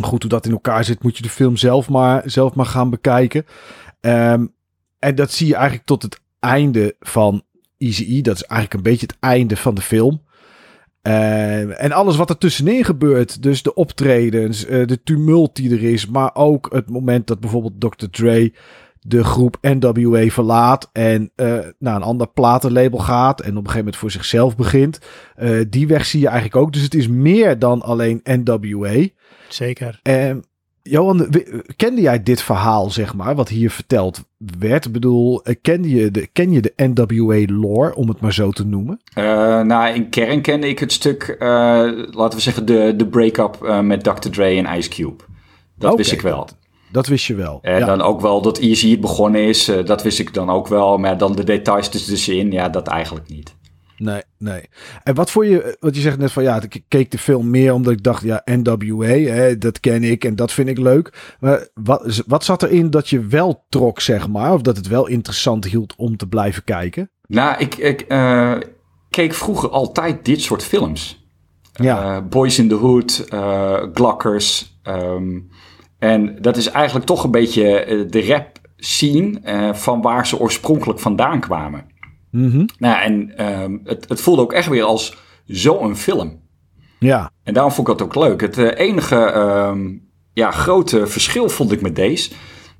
Goed, 0.00 0.22
hoe 0.22 0.30
dat 0.30 0.46
in 0.46 0.52
elkaar 0.52 0.84
zit, 0.84 1.02
moet 1.02 1.16
je 1.16 1.22
de 1.22 1.28
film 1.28 1.56
zelf 1.56 1.88
maar, 1.88 2.22
zelf 2.24 2.54
maar 2.54 2.66
gaan 2.66 2.90
bekijken. 2.90 3.46
Ehm, 4.00 4.46
en 4.98 5.14
dat 5.14 5.32
zie 5.32 5.46
je 5.46 5.54
eigenlijk 5.54 5.86
tot 5.86 6.02
het 6.02 6.20
einde 6.38 6.96
van 7.00 7.42
Easy 7.78 8.22
Dat 8.22 8.34
is 8.34 8.42
eigenlijk 8.42 8.74
een 8.74 8.90
beetje 8.90 9.06
het 9.06 9.16
einde 9.20 9.56
van 9.56 9.74
de 9.74 9.80
film. 9.80 10.22
Eh, 11.06 11.82
en 11.82 11.92
alles 11.92 12.16
wat 12.16 12.30
er 12.30 12.38
tussenin 12.38 12.84
gebeurt. 12.84 13.42
Dus 13.42 13.62
de 13.62 13.74
optredens, 13.74 14.66
eh, 14.66 14.86
de 14.86 15.02
tumult 15.02 15.56
die 15.56 15.70
er 15.70 15.82
is. 15.82 16.06
Maar 16.06 16.30
ook 16.34 16.68
het 16.72 16.90
moment 16.90 17.26
dat 17.26 17.40
bijvoorbeeld 17.40 17.80
Dr. 17.80 18.06
Dre 18.10 18.52
de 19.00 19.24
groep 19.24 19.58
NWA 19.60 20.26
verlaat. 20.26 20.90
En 20.92 21.30
eh, 21.34 21.58
naar 21.78 21.96
een 21.96 22.02
ander 22.02 22.28
platenlabel 22.28 22.98
gaat. 22.98 23.40
En 23.40 23.50
op 23.50 23.56
een 23.56 23.56
gegeven 23.56 23.78
moment 23.78 23.96
voor 23.96 24.10
zichzelf 24.10 24.56
begint. 24.56 24.98
Die 25.68 25.86
weg 25.86 26.06
zie 26.06 26.20
je 26.20 26.26
eigenlijk 26.26 26.56
ook. 26.56 26.72
Dus 26.72 26.82
het 26.82 26.94
is 26.94 27.08
meer 27.08 27.58
dan 27.58 27.82
alleen 27.82 28.20
NWA. 28.24 29.06
Zeker. 29.48 30.00
Ehm 30.02 30.38
Johan, 30.88 31.28
kende 31.76 32.00
jij 32.00 32.22
dit 32.22 32.42
verhaal, 32.42 32.90
zeg 32.90 33.14
maar, 33.14 33.34
wat 33.34 33.48
hier 33.48 33.70
verteld 33.70 34.24
werd? 34.58 34.84
Ik 34.84 34.92
bedoel, 34.92 35.42
eh, 35.44 35.54
kende 35.62 35.90
je 35.90 36.10
de, 36.10 36.26
ken 36.32 36.50
je 36.50 36.60
de 36.60 36.72
NWA-lore, 36.76 37.94
om 37.94 38.08
het 38.08 38.20
maar 38.20 38.32
zo 38.32 38.50
te 38.50 38.66
noemen? 38.66 39.00
Eh, 39.14 39.24
nou, 39.60 39.94
in 39.94 40.08
kern 40.08 40.40
kende 40.40 40.68
ik 40.68 40.78
het 40.78 40.92
stuk, 40.92 41.22
eh, 41.22 41.48
laten 42.10 42.38
we 42.38 42.40
zeggen, 42.40 42.66
de, 42.66 42.94
de 42.96 43.06
break-up 43.06 43.82
met 43.82 44.04
Dr. 44.04 44.28
Dre 44.30 44.64
en 44.64 44.78
Ice 44.78 44.88
Cube. 44.88 45.24
Dat 45.78 45.96
wist 45.96 46.12
ik 46.12 46.20
wel. 46.20 46.48
Dat 46.92 47.06
wist 47.06 47.26
je 47.26 47.34
wel. 47.34 47.58
En 47.62 47.78
ja. 47.78 47.86
dan 47.86 48.02
ook 48.02 48.20
wel 48.20 48.42
dat 48.42 48.58
Easy 48.58 48.90
het 48.90 49.00
begonnen 49.00 49.40
is, 49.40 49.72
dat 49.84 50.02
wist 50.02 50.18
ik 50.18 50.34
dan 50.34 50.50
ook 50.50 50.68
wel. 50.68 50.98
Maar 50.98 51.18
dan 51.18 51.36
de 51.36 51.44
details 51.44 51.88
tussenin, 51.88 52.52
ja, 52.52 52.68
dat 52.68 52.86
eigenlijk 52.86 53.28
niet. 53.28 53.54
Nee, 53.96 54.22
nee. 54.38 54.68
En 55.02 55.14
wat 55.14 55.30
voor 55.30 55.46
je, 55.46 55.76
wat 55.80 55.94
je 55.94 56.00
zegt 56.00 56.18
net 56.18 56.32
van 56.32 56.42
ja, 56.42 56.62
ik 56.62 56.82
keek 56.88 57.10
de 57.10 57.18
film 57.18 57.50
meer 57.50 57.72
omdat 57.72 57.92
ik 57.92 58.02
dacht, 58.02 58.22
ja, 58.22 58.42
NWA, 58.44 59.06
hè, 59.06 59.58
dat 59.58 59.80
ken 59.80 60.04
ik 60.04 60.24
en 60.24 60.36
dat 60.36 60.52
vind 60.52 60.68
ik 60.68 60.78
leuk. 60.78 61.36
Maar 61.40 61.68
wat, 61.74 62.22
wat 62.26 62.44
zat 62.44 62.62
erin 62.62 62.90
dat 62.90 63.08
je 63.08 63.20
wel 63.20 63.64
trok, 63.68 64.00
zeg 64.00 64.28
maar, 64.28 64.52
of 64.52 64.62
dat 64.62 64.76
het 64.76 64.86
wel 64.88 65.06
interessant 65.06 65.64
hield 65.64 65.94
om 65.96 66.16
te 66.16 66.28
blijven 66.28 66.64
kijken? 66.64 67.10
Nou, 67.26 67.58
ik, 67.58 67.74
ik 67.74 68.00
eh, 68.00 68.56
keek 69.10 69.34
vroeger 69.34 69.70
altijd 69.70 70.24
dit 70.24 70.40
soort 70.40 70.62
films. 70.62 71.28
Ja. 71.72 72.16
Eh, 72.16 72.22
Boys 72.28 72.58
in 72.58 72.68
the 72.68 72.74
Hood, 72.74 73.26
eh 73.28 73.82
Glockers. 73.92 74.78
ehm, 74.82 75.38
en 75.98 76.38
dat 76.40 76.56
is 76.56 76.70
eigenlijk 76.70 77.06
toch 77.06 77.24
een 77.24 77.30
beetje 77.30 77.78
eh, 77.78 78.04
de 78.10 78.26
rap 78.26 78.58
scene 78.76 79.40
eh, 79.40 79.72
van 79.72 80.02
waar 80.02 80.26
ze 80.26 80.38
oorspronkelijk 80.38 81.00
vandaan 81.00 81.40
kwamen. 81.40 81.86
Mhm. 82.30 82.64
Nou, 82.78 83.02
en 83.02 83.36
ehm, 83.36 83.78
het, 83.84 84.08
het 84.08 84.20
voelde 84.20 84.42
ook 84.42 84.52
echt 84.52 84.68
weer 84.68 84.82
als 84.84 85.16
zo'n 85.46 85.96
film. 85.96 86.40
Ja, 86.98 87.30
En 87.42 87.54
daarom 87.54 87.72
vond 87.72 87.88
ik 87.88 87.98
dat 87.98 88.06
ook 88.06 88.14
leuk. 88.14 88.40
Het 88.40 88.58
eh, 88.58 88.86
enige 88.86 89.16
ehm, 89.16 89.94
ja, 90.32 90.50
grote 90.50 91.06
verschil 91.06 91.48
vond 91.48 91.72
ik 91.72 91.80
met 91.80 91.96
deze. 91.96 92.30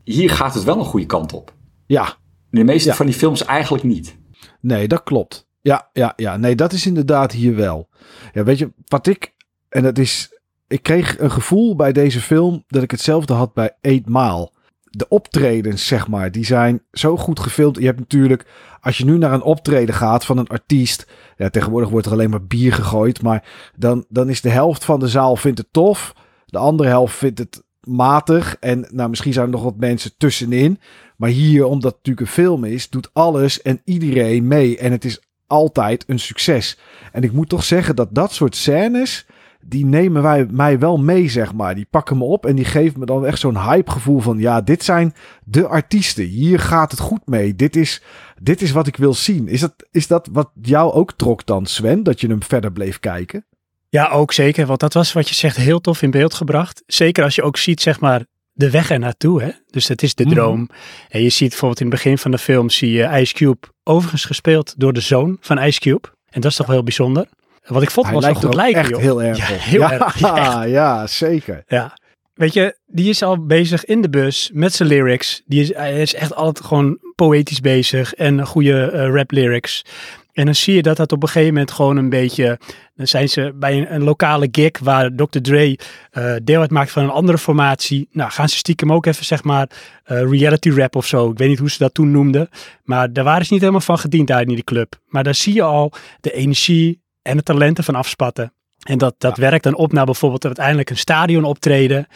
Hier 0.05 0.31
gaat 0.31 0.55
het 0.55 0.65
wel 0.65 0.79
een 0.79 0.85
goede 0.85 1.07
kant 1.07 1.33
op. 1.33 1.55
ja, 1.87 2.05
In 2.51 2.59
de 2.59 2.65
meeste 2.65 2.89
Ja. 2.89 2.95
van 2.95 3.07
die 3.07 3.15
films 3.15 3.45
eigenlijk 3.45 3.85
niet. 3.85 4.17
nee, 4.61 4.89
dat 4.89 5.03
klopt. 5.03 5.47
Ja, 5.61 5.89
ja, 5.93 6.13
ja, 6.17 6.37
nee, 6.37 6.55
dat 6.55 6.73
is 6.73 6.87
inderdaad 6.87 7.33
hier 7.33 7.55
wel. 7.57 7.89
Ja, 8.33 8.45
weet 8.45 8.59
je, 8.59 8.73
wat 8.87 9.07
ik, 9.07 9.35
en 9.69 9.83
dat 9.83 9.99
is, 9.99 10.39
ik 10.69 10.83
kreeg 10.83 11.19
een 11.19 11.31
gevoel 11.31 11.77
bij 11.77 11.93
deze 11.93 12.21
film 12.21 12.65
dat 12.67 12.83
ik 12.83 12.91
hetzelfde 12.91 13.33
had 13.33 13.55
bij 13.55 13.77
Eight 13.81 14.07
Mile. 14.09 14.51
De 14.97 15.09
optredens, 15.09 15.87
zeg 15.87 16.09
maar, 16.09 16.33
die 16.33 16.45
zijn 16.45 16.83
zo 16.93 17.17
goed 17.17 17.41
gefilmd. 17.41 17.77
Je 17.79 17.85
hebt 17.85 17.99
natuurlijk, 17.99 18.47
als 18.81 18.99
je 18.99 19.05
nu 19.05 19.19
naar 19.19 19.33
een 19.33 19.43
optreden 19.43 19.95
gaat 19.95 20.25
van 20.25 20.39
een 20.39 20.47
artiest, 20.47 21.07
ja, 21.37 21.49
tegenwoordig 21.49 21.91
wordt 21.91 22.07
er 22.07 22.13
alleen 22.13 22.31
maar 22.31 22.45
bier 22.45 22.73
gegooid, 22.73 23.23
maar 23.23 23.45
dan, 23.77 24.05
dan 24.09 24.29
is 24.29 24.41
de 24.41 24.51
helft 24.51 24.85
van 24.85 25.01
de 25.01 25.09
zaal 25.09 25.37
vindt 25.37 25.59
het 25.59 25.69
tof, 25.71 26.15
de 26.47 26.59
andere 26.59 26.89
helft 26.89 27.17
vindt 27.17 27.39
het 27.39 27.63
matig 27.81 28.57
en 28.61 28.89
nou, 28.91 29.09
misschien 29.09 29.33
zijn 29.33 29.47
er 29.47 29.53
nog 29.53 29.63
wat 29.63 29.77
mensen 29.77 30.17
tussenin. 30.19 30.81
Maar 31.17 31.31
hier, 31.31 31.65
omdat 31.65 31.95
het 31.95 31.97
natuurlijk 31.97 32.27
een 32.27 32.45
film 32.45 32.65
is, 32.65 32.91
doet 32.91 33.11
alles 33.13 33.63
en 33.63 33.81
iedereen 33.85 34.47
mee 34.47 34.79
en 34.79 34.93
het 34.93 35.05
is 35.05 35.21
altijd 35.47 36.05
een 36.07 36.19
succes. 36.19 36.79
En 37.13 37.23
ik 37.23 37.33
moet 37.33 37.49
toch 37.49 37.65
zeggen 37.65 37.97
dat 37.97 38.15
dat 38.15 38.33
soort 38.33 38.57
scènes, 38.57 39.27
die 39.69 39.85
nemen 39.87 40.23
wij, 40.23 40.47
mij 40.51 40.79
wel 40.79 40.97
mee, 40.99 41.29
zeg 41.29 41.53
maar. 41.53 41.75
Die 41.75 41.87
pakken 41.91 42.19
me 42.19 42.25
op 42.25 42.47
en 42.47 42.57
die 42.57 42.65
geven 42.65 43.01
me 43.01 43.07
dan 43.07 43.27
echt 43.27 43.39
zo'n 43.39 43.71
hypegevoel 43.71 44.21
van... 44.21 44.39
ja, 44.39 44.61
dit 44.61 44.85
zijn 44.85 45.15
de 45.45 45.67
artiesten. 45.67 46.25
Hier 46.25 46.59
gaat 46.59 46.91
het 46.91 47.01
goed 47.01 47.27
mee. 47.27 47.55
Dit 47.55 47.77
is, 47.77 48.03
dit 48.41 48.63
is 48.63 48.71
wat 48.71 48.87
ik 48.87 48.97
wil 48.97 49.15
zien. 49.15 49.49
Is 49.49 49.61
dat, 49.61 49.75
is 49.91 50.07
dat 50.07 50.29
wat 50.33 50.51
jou 50.63 50.93
ook 50.93 51.13
trok 51.13 51.47
dan, 51.47 51.67
Sven? 51.67 52.03
Dat 52.03 52.21
je 52.21 52.27
hem 52.27 52.43
verder 52.43 52.73
bleef 52.73 53.01
kijken? 53.01 53.45
Ja, 53.89 54.09
ook 54.09 54.33
zeker. 54.33 54.67
Want 54.67 54.81
dat 54.81 54.93
was 54.95 55.13
wat 55.13 55.29
je 55.29 55.35
zegt 55.35 55.57
heel 55.57 55.81
tof 55.81 56.03
in 56.03 56.11
beeld 56.11 56.35
gebracht. 56.35 56.83
Zeker 56.87 57.25
als 57.25 57.35
je 57.35 57.43
ook 57.43 57.57
ziet, 57.57 57.81
zeg 57.81 58.01
maar, 58.01 58.25
de 58.53 58.71
weg 58.71 58.91
er 58.91 58.99
naartoe. 58.99 59.43
Hè? 59.43 59.51
Dus 59.67 59.89
het 59.89 60.03
is 60.03 60.15
de 60.15 60.25
Mhm. 60.25 60.35
droom. 60.35 60.69
En 61.09 61.23
je 61.23 61.29
ziet 61.29 61.49
bijvoorbeeld 61.49 61.81
in 61.81 61.87
het 61.87 61.95
begin 61.95 62.19
van 62.19 62.31
de 62.31 62.39
film 62.39 62.71
zie 62.71 62.91
je 62.91 63.09
Ice 63.21 63.35
Cube 63.35 63.67
overigens 63.85 64.25
gespeeld 64.25 64.75
door 64.77 64.93
de 64.93 65.01
zoon 65.01 65.37
van 65.41 65.59
Ice 65.59 65.81
Cube. 65.81 66.09
En 66.31 66.41
dat 66.41 66.51
is 66.51 66.57
toch 66.57 66.67
wel 66.67 66.75
heel 66.75 66.85
bijzonder. 66.85 67.27
Wat 67.67 67.83
ik 67.83 67.91
vond 67.91 68.07
Hij 68.07 68.15
was 68.15 68.25
wel 68.25 68.33
lijkt 68.33 68.47
goed 68.47 68.55
lijken, 68.55 68.81
echt 68.81 68.91
joh. 68.91 69.01
heel 69.01 69.23
erg 69.23 69.39
Ja, 69.39 69.45
heel 69.45 69.81
ja, 69.81 69.93
erg. 69.93 70.19
Ja, 70.19 70.63
ja, 70.63 71.07
zeker. 71.07 71.65
Ja. 71.67 71.97
Weet 72.35 72.53
je, 72.53 72.77
die 72.87 73.09
is 73.09 73.23
al 73.23 73.47
bezig 73.47 73.85
in 73.85 74.03
de 74.03 74.11
bus 74.11 74.51
met 74.53 74.73
zijn 74.73 74.89
lyrics. 74.89 75.43
Die 75.47 75.61
is, 75.61 75.75
hij 75.75 76.01
is 76.03 76.15
echt 76.15 76.35
altijd 76.35 76.67
gewoon 76.67 76.99
poëtisch 77.15 77.61
bezig 77.61 78.15
en 78.15 78.47
goede 78.47 78.91
eh, 78.91 79.09
rap 79.09 79.31
lyrics. 79.31 79.85
En 80.33 80.45
dan 80.45 80.55
zie 80.55 80.75
je 80.75 80.83
dat 80.83 80.97
dat 80.97 81.13
op 81.13 81.23
een 81.23 81.29
gegeven 81.29 81.53
moment 81.53 81.71
gewoon 81.71 81.97
een 81.97 82.09
beetje... 82.09 82.59
Dan 82.95 83.07
zijn 83.07 83.29
ze 83.29 83.53
bij 83.55 83.79
een, 83.79 83.95
een 83.95 84.03
lokale 84.03 84.49
gig 84.51 84.79
waar 84.83 85.11
Dr. 85.15 85.39
Dre 85.43 85.79
eh, 86.11 86.35
deel 86.45 86.61
uitmaakt 86.61 86.91
van 86.91 87.03
een 87.03 87.11
andere 87.11 87.39
formatie. 87.39 88.09
Nou, 88.13 88.31
gaan 88.31 88.49
ze 88.49 88.57
stiekem 88.57 88.93
ook 88.93 89.07
even, 89.07 89.25
zeg 89.25 89.45
maar, 89.45 89.71
eh, 90.05 90.31
reality 90.31 90.71
rap 90.71 90.97
of 90.97 91.07
zo. 91.07 91.31
Ik 91.31 91.39
weet 91.39 91.49
niet 91.49 91.59
hoe 91.59 91.71
ze 91.71 91.79
dat 91.79 91.95
toen 91.95 92.11
noemden. 92.11 92.49
Maar 92.85 93.13
daar 93.13 93.25
waren 93.25 93.47
ze 93.47 93.53
niet 93.53 93.61
helemaal 93.61 93.83
van 93.83 93.99
gediend 93.99 94.31
uit 94.31 94.49
in 94.49 94.55
die 94.55 94.65
club. 94.65 95.01
Maar 95.07 95.25
daar 95.25 95.35
zie 95.35 95.55
je 95.55 95.63
al 95.63 95.93
de 96.21 96.33
energie 96.33 97.05
en 97.27 97.37
de 97.37 97.43
talenten 97.43 97.85
van 97.85 97.95
afspatten. 97.95 98.53
En 98.83 98.99
dat, 98.99 99.15
dat 99.19 99.37
werkt 99.37 99.65
dan 99.65 99.75
op 99.75 99.93
naar 99.93 100.05
bijvoorbeeld 100.05 100.45
uiteindelijk 100.45 100.91
een 100.91 100.97
stadion 100.97 101.45
optreden. 101.45 102.07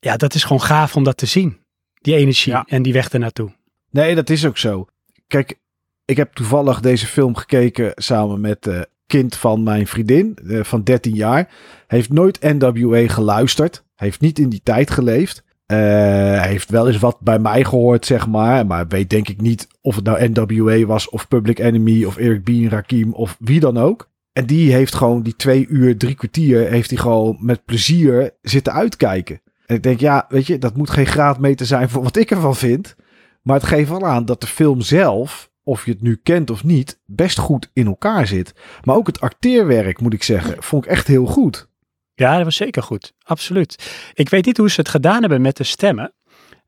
Ja, 0.00 0.16
dat 0.16 0.34
is 0.34 0.42
gewoon 0.42 0.62
gaaf 0.62 0.96
om 0.96 1.04
dat 1.04 1.16
te 1.16 1.26
zien. 1.26 1.58
Die 1.94 2.16
energie 2.16 2.52
Ja. 2.52 2.64
en 2.68 2.82
die 2.82 2.92
weg 2.92 3.08
ernaartoe. 3.08 3.52
Nee, 3.90 4.14
dat 4.14 4.30
is 4.30 4.46
ook 4.46 4.58
zo. 4.58 4.86
Kijk, 5.26 5.58
ik 6.04 6.16
heb 6.16 6.32
toevallig 6.32 6.80
deze 6.80 7.06
film 7.06 7.36
gekeken 7.36 7.92
samen 7.94 8.40
met 8.40 8.64
het 8.64 8.88
kind 9.06 9.36
van 9.36 9.62
mijn 9.62 9.86
vriendin 9.86 10.38
eh, 10.48 10.64
van 10.64 10.82
13 10.82 11.14
jaar. 11.14 11.48
Heeft 11.86 12.12
nooit 12.12 12.40
NWA 12.40 13.08
geluisterd. 13.08 13.84
Heeft 13.96 14.20
niet 14.20 14.38
in 14.38 14.48
die 14.48 14.60
tijd 14.62 14.90
geleefd. 14.90 15.42
Eh, 15.66 16.42
heeft 16.42 16.70
wel 16.70 16.86
eens 16.88 16.98
wat 16.98 17.20
bij 17.20 17.38
mij 17.38 17.64
gehoord, 17.64 18.06
zeg 18.06 18.26
maar. 18.26 18.66
Maar 18.66 18.88
weet 18.88 19.10
denk 19.10 19.28
ik 19.28 19.40
niet 19.40 19.68
of 19.80 19.94
het 19.96 20.04
nou 20.04 20.28
NWA 20.28 20.86
was 20.86 21.08
of 21.08 21.28
Public 21.28 21.58
Enemy 21.58 22.04
of 22.04 22.16
Eric 22.16 22.42
B. 22.44 22.48
Rakim 22.72 23.12
of 23.12 23.36
wie 23.38 23.60
dan 23.60 23.78
ook. 23.78 24.08
En 24.32 24.46
die 24.46 24.72
heeft 24.72 24.94
gewoon 24.94 25.22
die 25.22 25.36
twee 25.36 25.66
uur, 25.66 25.96
drie 25.96 26.14
kwartier, 26.14 26.70
heeft 26.70 26.90
hij 26.90 26.98
gewoon 26.98 27.36
met 27.40 27.64
plezier 27.64 28.30
zitten 28.42 28.72
uitkijken. 28.72 29.40
En 29.66 29.76
ik 29.76 29.82
denk, 29.82 30.00
ja, 30.00 30.26
weet 30.28 30.46
je, 30.46 30.58
dat 30.58 30.76
moet 30.76 30.90
geen 30.90 31.06
graadmeter 31.06 31.66
zijn 31.66 31.88
voor 31.88 32.02
wat 32.02 32.16
ik 32.16 32.30
ervan 32.30 32.56
vind. 32.56 32.96
Maar 33.42 33.56
het 33.56 33.66
geeft 33.66 33.88
wel 33.88 34.06
aan 34.06 34.24
dat 34.24 34.40
de 34.40 34.46
film 34.46 34.80
zelf, 34.80 35.50
of 35.62 35.84
je 35.84 35.90
het 35.90 36.02
nu 36.02 36.20
kent 36.22 36.50
of 36.50 36.64
niet, 36.64 37.00
best 37.06 37.38
goed 37.38 37.70
in 37.72 37.86
elkaar 37.86 38.26
zit. 38.26 38.54
Maar 38.84 38.96
ook 38.96 39.06
het 39.06 39.20
acteerwerk, 39.20 40.00
moet 40.00 40.12
ik 40.12 40.22
zeggen, 40.22 40.62
vond 40.62 40.84
ik 40.84 40.90
echt 40.90 41.06
heel 41.06 41.26
goed. 41.26 41.68
Ja, 42.14 42.36
dat 42.36 42.44
was 42.44 42.56
zeker 42.56 42.82
goed. 42.82 43.14
Absoluut. 43.22 43.92
Ik 44.14 44.28
weet 44.28 44.44
niet 44.44 44.56
hoe 44.56 44.70
ze 44.70 44.80
het 44.80 44.88
gedaan 44.88 45.20
hebben 45.20 45.40
met 45.40 45.56
de 45.56 45.64
stemmen. 45.64 46.12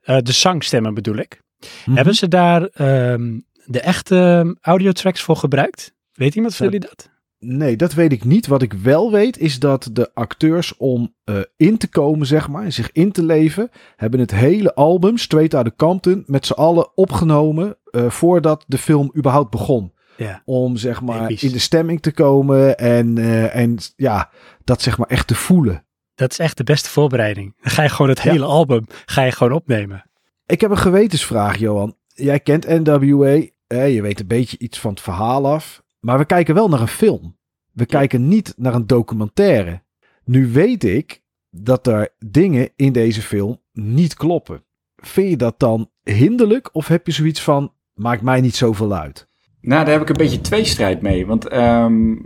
Eh, 0.01 0.19
de 0.19 0.33
zangstemmen 0.33 0.95
bedoel 0.95 1.17
ik. 1.17 1.43
Mhm. 1.85 1.97
Hebben 1.97 2.15
ze 2.15 2.29
daar 2.29 2.63
ehm, 2.63 3.39
de 3.65 3.81
echte 3.81 4.57
audiotracks 4.61 5.23
voor 5.23 5.37
gebruikt? 5.37 5.95
Weet 6.13 6.35
iemand 6.35 6.57
van 6.57 6.67
jullie 6.67 6.81
dat? 6.81 7.11
Nee, 7.45 7.77
dat 7.77 7.93
weet 7.95 8.13
ik 8.13 8.25
niet. 8.25 8.47
Wat 8.47 8.63
ik 8.63 8.73
wel 8.73 9.11
weet 9.11 9.39
is 9.39 9.59
dat 9.59 9.89
de 9.93 10.11
acteurs 10.15 10.77
om 10.77 11.15
eh, 11.25 11.41
in 11.57 11.79
te 11.79 11.89
komen, 11.89 12.27
zeg 12.27 12.49
maar, 12.49 12.65
en 12.65 12.73
zich 12.73 12.93
in 12.93 13.13
te 13.13 13.25
leven, 13.25 13.71
hebben 13.97 14.21
het 14.21 14.31
hele 14.31 14.75
album 14.75 15.17
Straight 15.17 15.55
Outta 15.55 15.73
Compton 15.77 16.23
met 16.27 16.47
z'n 16.47 16.53
allen 16.53 16.97
opgenomen 16.97 17.77
eh, 17.91 18.11
voordat 18.11 18.65
de 18.67 18.79
film 18.79 19.13
überhaupt 19.17 19.51
begon. 19.51 19.93
Ja. 20.17 20.43
Om 20.45 20.77
zeg 20.77 21.01
maar 21.03 21.23
Episch. 21.23 21.43
in 21.43 21.53
de 21.53 21.59
stemming 21.59 22.01
te 22.03 22.13
komen 22.13 22.79
en, 22.79 23.19
eh, 23.19 23.57
en 23.57 23.77
ja, 23.97 24.31
dat 24.65 24.83
zeg 24.83 24.99
maar 24.99 25.09
echt 25.09 25.27
te 25.27 25.35
voelen. 25.35 25.85
Dat 26.15 26.31
is 26.31 26.39
echt 26.39 26.57
de 26.57 26.65
beste 26.65 26.89
voorbereiding. 26.89 27.55
Dan 27.63 27.71
ga 27.73 27.83
je 27.83 27.89
gewoon 27.89 28.11
het 28.11 28.23
Ja. 28.23 28.31
hele 28.31 28.45
album 28.45 28.87
ga 29.05 29.23
je 29.23 29.33
gewoon 29.33 29.53
opnemen. 29.53 30.11
Ik 30.47 30.61
heb 30.61 30.71
een 30.71 30.79
gewetensvraag, 30.79 31.57
Johan. 31.59 31.97
Jij 32.15 32.41
kent 32.41 32.67
NWA, 32.69 33.41
eh, 33.67 33.95
je 33.95 34.03
weet 34.03 34.21
een 34.21 34.27
beetje 34.27 34.59
iets 34.59 34.79
van 34.81 34.91
het 34.91 35.01
verhaal 35.01 35.47
af. 35.47 35.82
Maar 36.03 36.19
we 36.19 36.25
kijken 36.25 36.55
wel 36.55 36.69
naar 36.69 36.81
een 36.81 36.89
film. 36.89 37.37
We 37.73 37.87
kijken 37.87 38.29
niet 38.29 38.55
naar 38.57 38.75
een 38.75 38.87
documentaire. 38.87 39.83
Nu 40.25 40.53
weet 40.53 40.85
ik 40.85 41.23
dat 41.51 41.87
er 41.87 42.09
dingen 42.19 42.71
in 42.77 42.93
deze 42.93 43.23
film 43.23 43.61
niet 43.73 44.15
kloppen. 44.15 44.65
Vind 44.97 45.31
je 45.31 45.37
dat 45.37 45.59
dan 45.59 45.91
hinderlijk 46.03 46.69
of 46.73 46.89
heb 46.89 47.07
je 47.07 47.13
zoiets 47.13 47.43
van, 47.43 47.73
maakt 47.95 48.23
mij 48.23 48.41
niet 48.41 48.57
zoveel 48.57 48.93
uit? 48.95 49.27
Nou, 49.61 49.85
daar 49.85 49.93
heb 49.93 50.03
ik 50.03 50.09
een 50.09 50.17
beetje 50.17 50.41
tweestrijd 50.41 51.03
mee. 51.03 51.27
Want 51.27 51.49
ehm, 51.49 52.17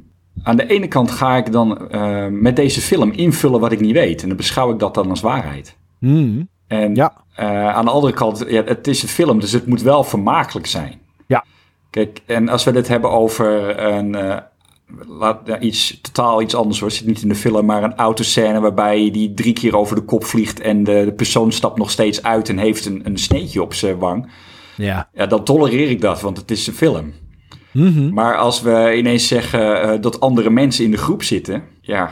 aan 0.43 0.57
de 0.57 0.67
ene 0.67 0.89
kant 0.89 1.11
ga 1.11 1.37
ik 1.37 1.53
dan 1.53 1.89
eh, 1.91 2.27
met 2.27 2.57
deze 2.57 2.81
film 2.81 3.11
invullen 3.11 3.61
wat 3.61 3.73
ik 3.73 3.81
niet 3.81 3.93
weet. 3.93 4.23
En 4.23 4.29
dan 4.29 4.37
beschouw 4.37 4.73
ik 4.73 4.79
dat 4.79 4.95
dan 4.95 5.11
als 5.11 5.21
waarheid. 5.21 5.77
Hmm, 5.99 6.49
En 6.67 6.95
Ja. 6.95 7.25
eh, 7.35 7.69
aan 7.69 7.85
de 7.85 7.91
andere 7.91 8.13
kant, 8.13 8.45
ja, 8.49 8.65
het 8.65 8.87
is 8.87 9.03
een 9.03 9.09
film, 9.09 9.41
dus 9.41 9.53
het 9.53 9.67
moet 9.67 9.83
wel 9.83 10.05
vermakelijk 10.05 10.67
zijn. 10.67 11.01
Kijk, 11.91 12.23
en 12.27 12.49
als 12.49 12.65
we 12.65 12.73
dit 12.73 12.89
hebben 12.89 13.11
over 13.11 13.79
een, 13.79 14.15
eh, 14.15 14.37
laat, 15.07 15.41
iets 15.61 16.01
totaal 16.01 16.43
iets 16.43 16.55
anders 16.55 16.81
hoor, 16.81 16.91
zit 16.91 17.07
niet 17.07 17.23
in 17.23 17.29
de 17.29 17.35
film, 17.35 17.67
maar 17.67 17.83
een 17.83 17.95
autoscène 17.95 18.61
waarbij 18.61 19.11
die 19.11 19.35
drie 19.35 19.53
keer 19.53 19.77
over 19.77 19.97
de 19.97 20.03
kop 20.03 20.25
vliegt 20.25 20.61
en 20.61 20.85
de, 20.85 21.03
de 21.05 21.13
persoon 21.13 21.53
stapt 21.53 21.79
nog 21.79 21.91
steeds 21.91 22.23
uit 22.23 22.49
en 22.49 22.59
heeft 22.59 22.87
een, 22.87 23.01
een 23.05 23.19
sneetje 23.19 23.63
op 23.63 23.75
zijn 23.75 23.99
wang. 23.99 24.31
ja. 24.77 25.09
Ja, 25.13 25.27
dan 25.27 25.45
tolereer 25.45 25.91
ik 25.91 26.01
dat, 26.01 26.21
want 26.21 26.37
het 26.37 26.51
is 26.51 26.67
een 26.67 26.75
film. 26.75 27.13
Mhm. 27.73 28.13
Maar 28.13 28.37
als 28.37 28.63
we 28.63 28.95
ineens 28.97 29.29
zeggen 29.29 29.83
eh, 29.83 30.01
dat 30.01 30.21
andere 30.21 30.51
mensen 30.51 30.85
in 30.85 30.91
de 30.91 30.97
groep 30.97 31.23
zitten, 31.23 31.63
ja, 31.81 32.11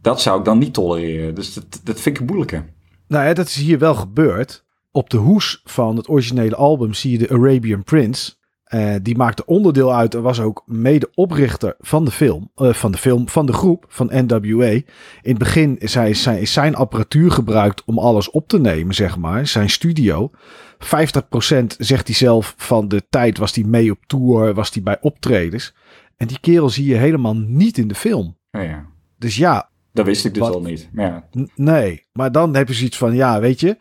dat 0.00 0.20
zou 0.20 0.38
ik 0.38 0.44
dan 0.44 0.58
niet 0.58 0.74
tolereren. 0.74 1.34
Dus 1.34 1.54
dat, 1.54 1.80
dat 1.84 2.00
vind 2.00 2.14
ik 2.14 2.20
een 2.20 2.26
moeilijke. 2.26 2.64
Nou 3.08 3.26
ja, 3.26 3.34
dat 3.34 3.46
is 3.46 3.56
hier 3.56 3.78
wel 3.78 3.94
gebeurd. 3.94 4.64
Op 4.90 5.10
de 5.10 5.16
hoes 5.16 5.60
van 5.64 5.96
het 5.96 6.08
originele 6.08 6.56
album 6.56 6.94
zie 6.94 7.10
je 7.10 7.18
de 7.18 7.30
Arabian 7.30 7.84
Prince. 7.84 8.32
Eh, 8.74 8.94
die 9.02 9.16
maakte 9.16 9.46
onderdeel 9.46 9.94
uit 9.94 10.14
en 10.14 10.22
was 10.22 10.40
ook 10.40 10.62
mede-oprichter 10.66 11.74
van 11.78 12.04
de 12.04 12.10
film, 12.10 12.50
eh, 12.54 12.72
van 12.72 12.92
de 12.92 12.98
film, 12.98 13.28
van 13.28 13.46
de 13.46 13.52
groep 13.52 13.84
van 13.88 14.10
NWA. 14.12 14.70
In 14.70 14.84
het 15.22 15.38
begin 15.38 15.78
is, 15.78 15.94
hij, 15.94 16.14
zijn, 16.14 16.40
is 16.40 16.52
zijn 16.52 16.74
apparatuur 16.74 17.30
gebruikt 17.30 17.84
om 17.84 17.98
alles 17.98 18.30
op 18.30 18.48
te 18.48 18.60
nemen, 18.60 18.94
zeg 18.94 19.16
maar, 19.16 19.46
zijn 19.46 19.70
studio. 19.70 20.30
50% 20.78 21.76
zegt 21.78 22.06
hij 22.06 22.16
zelf 22.16 22.54
van 22.56 22.88
de 22.88 23.02
tijd 23.10 23.38
was 23.38 23.54
hij 23.54 23.64
mee 23.64 23.90
op 23.90 24.06
tour, 24.06 24.54
was 24.54 24.70
hij 24.72 24.82
bij 24.82 24.98
optredens. 25.00 25.74
En 26.16 26.26
die 26.26 26.40
kerel 26.40 26.68
zie 26.68 26.86
je 26.86 26.96
helemaal 26.96 27.36
niet 27.36 27.78
in 27.78 27.88
de 27.88 27.94
film. 27.94 28.36
Oh 28.50 28.62
ja. 28.62 28.86
Dus 29.18 29.36
ja, 29.36 29.70
Dat 29.92 30.06
wist 30.06 30.24
ik 30.24 30.34
dus 30.34 30.42
Wat? 30.42 30.54
al 30.54 30.62
niet. 30.62 30.88
Ja, 30.92 31.28
nee. 31.54 32.02
Maar 32.12 32.32
dan 32.32 32.56
heb 32.56 32.68
je 32.68 32.74
zoiets 32.74 32.96
van, 32.96 33.14
ja, 33.14 33.40
weet 33.40 33.60
je, 33.60 33.76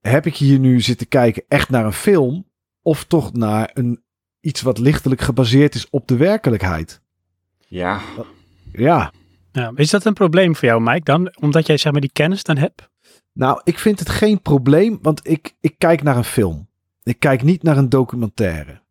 heb 0.00 0.26
ik 0.26 0.36
hier 0.36 0.58
nu 0.58 0.80
zitten 0.80 1.08
kijken 1.08 1.44
echt 1.48 1.70
naar 1.70 1.84
een 1.84 1.92
film 1.92 2.52
of 2.82 3.04
toch 3.04 3.32
naar 3.32 3.70
een, 3.74 4.03
iets 4.44 4.62
wat 4.62 4.78
lichtelijk 4.78 5.20
gebaseerd 5.20 5.74
is 5.74 5.90
op 5.90 6.08
de 6.08 6.16
werkelijkheid? 6.16 7.00
ja. 7.68 8.00
Ja, 8.72 9.12
Ja, 9.52 9.72
is 9.74 9.90
dat 9.90 10.04
een 10.04 10.12
probleem 10.12 10.56
voor 10.56 10.68
jou, 10.68 10.82
Mike, 10.82 11.04
dan? 11.04 11.36
Omdat 11.40 11.66
jij 11.66 11.76
zeg 11.76 11.92
maar 11.92 12.00
die 12.00 12.12
kennis 12.12 12.42
dan 12.42 12.56
hebt? 12.56 12.88
nou, 13.32 13.60
ik 13.64 13.78
vind 13.78 13.98
het 13.98 14.08
geen 14.08 14.42
probleem, 14.42 14.98
want 15.02 15.28
ik, 15.28 15.54
ik 15.60 15.74
kijk 15.78 16.02
naar 16.02 16.16
een 16.16 16.24
film. 16.24 16.68
Ik 17.02 17.18
kijk 17.18 17.42
niet 17.42 17.62
naar 17.62 17.76
een 17.76 17.88
documentaire. 17.88 18.82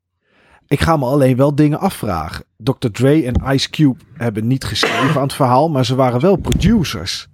Ik 0.67 0.79
ga 0.79 0.98
me 0.98 1.05
alleen 1.05 1.36
wel 1.38 1.55
dingen 1.55 1.79
afvragen. 1.79 2.45
Dr. 2.57 2.88
Dre 2.91 3.24
en 3.25 3.53
Ice 3.53 3.69
Cube 3.69 4.00
hebben 4.13 4.48
niet 4.48 4.63
geschreven 4.63 5.15
aan 5.15 5.27
het 5.27 5.33
verhaal, 5.33 5.69
maar 5.69 5.86
ze 5.86 5.95
waren 5.95 6.19
wel 6.19 6.36
producers. 6.36 7.27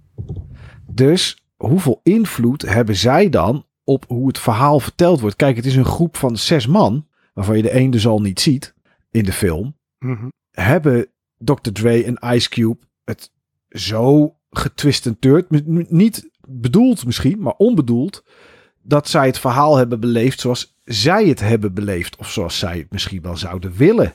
Dus 0.86 1.44
hoeveel 1.56 2.00
invloed 2.02 2.62
hebben 2.62 2.96
zij 2.96 3.28
dan 3.28 3.66
op 3.84 4.04
hoe 4.08 4.26
het 4.26 4.38
verhaal 4.38 4.80
verteld 4.80 5.20
wordt? 5.20 5.36
Kijk, 5.36 5.56
het 5.56 5.66
is 5.66 5.76
een 5.76 5.84
groep 5.84 6.16
van 6.16 6.36
zes 6.36 6.66
man, 6.66 7.06
waarvan 7.32 7.56
je 7.56 7.62
de 7.62 7.74
een 7.74 7.90
dus 7.90 8.06
al 8.06 8.20
niet 8.20 8.40
ziet 8.40 8.74
in 9.10 9.24
de 9.24 9.32
film. 9.32 9.76
Hebben 10.50 11.06
Dr. 11.38 11.70
Dre 11.72 12.04
en 12.04 12.34
Ice 12.34 12.48
Cube 12.48 12.78
het 13.04 13.32
zo 13.68 14.36
getwist 14.50 15.06
en 15.06 15.18
turd, 15.18 15.50
m- 15.50 15.84
niet 15.88 16.30
bedoeld 16.48 17.06
misschien, 17.06 17.40
maar 17.40 17.54
onbedoeld, 17.56 18.24
dat 18.82 19.08
zij 19.08 19.26
het 19.26 19.38
verhaal 19.38 19.76
hebben 19.76 20.00
beleefd 20.00 20.40
zoals 20.40 20.78
zij 20.84 21.26
het 21.26 21.40
hebben 21.40 21.74
beleefd. 21.74 22.16
Of 22.16 22.30
zoals 22.30 22.58
zij 22.58 22.78
het 22.78 22.90
misschien 22.90 23.22
wel 23.22 23.36
zouden 23.36 23.72
willen 23.72 24.14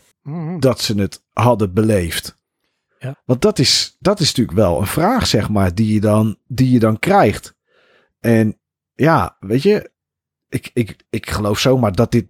dat 0.60 0.82
ze 0.82 1.00
het 1.00 1.24
hadden 1.34 1.74
beleefd. 1.74 2.36
Ja. 3.00 3.22
Want 3.26 3.42
dat 3.42 3.60
is, 3.60 3.96
dat 4.00 4.20
is 4.20 4.28
natuurlijk 4.28 4.58
wel 4.58 4.80
een 4.80 4.88
vraag, 4.88 5.28
zeg 5.28 5.50
maar, 5.50 5.76
die 5.76 5.94
je 5.94 6.00
dan, 6.00 6.38
die 6.48 6.72
je 6.72 6.80
dan 6.80 7.00
krijgt. 7.00 7.56
En 8.20 8.60
ja, 8.94 9.38
weet 9.40 9.62
je, 9.64 9.92
ik, 10.50 10.70
ik, 10.74 10.96
ik 11.10 11.30
geloof 11.30 11.60
zomaar 11.60 11.92
dat 11.92 12.12
dit 12.12 12.26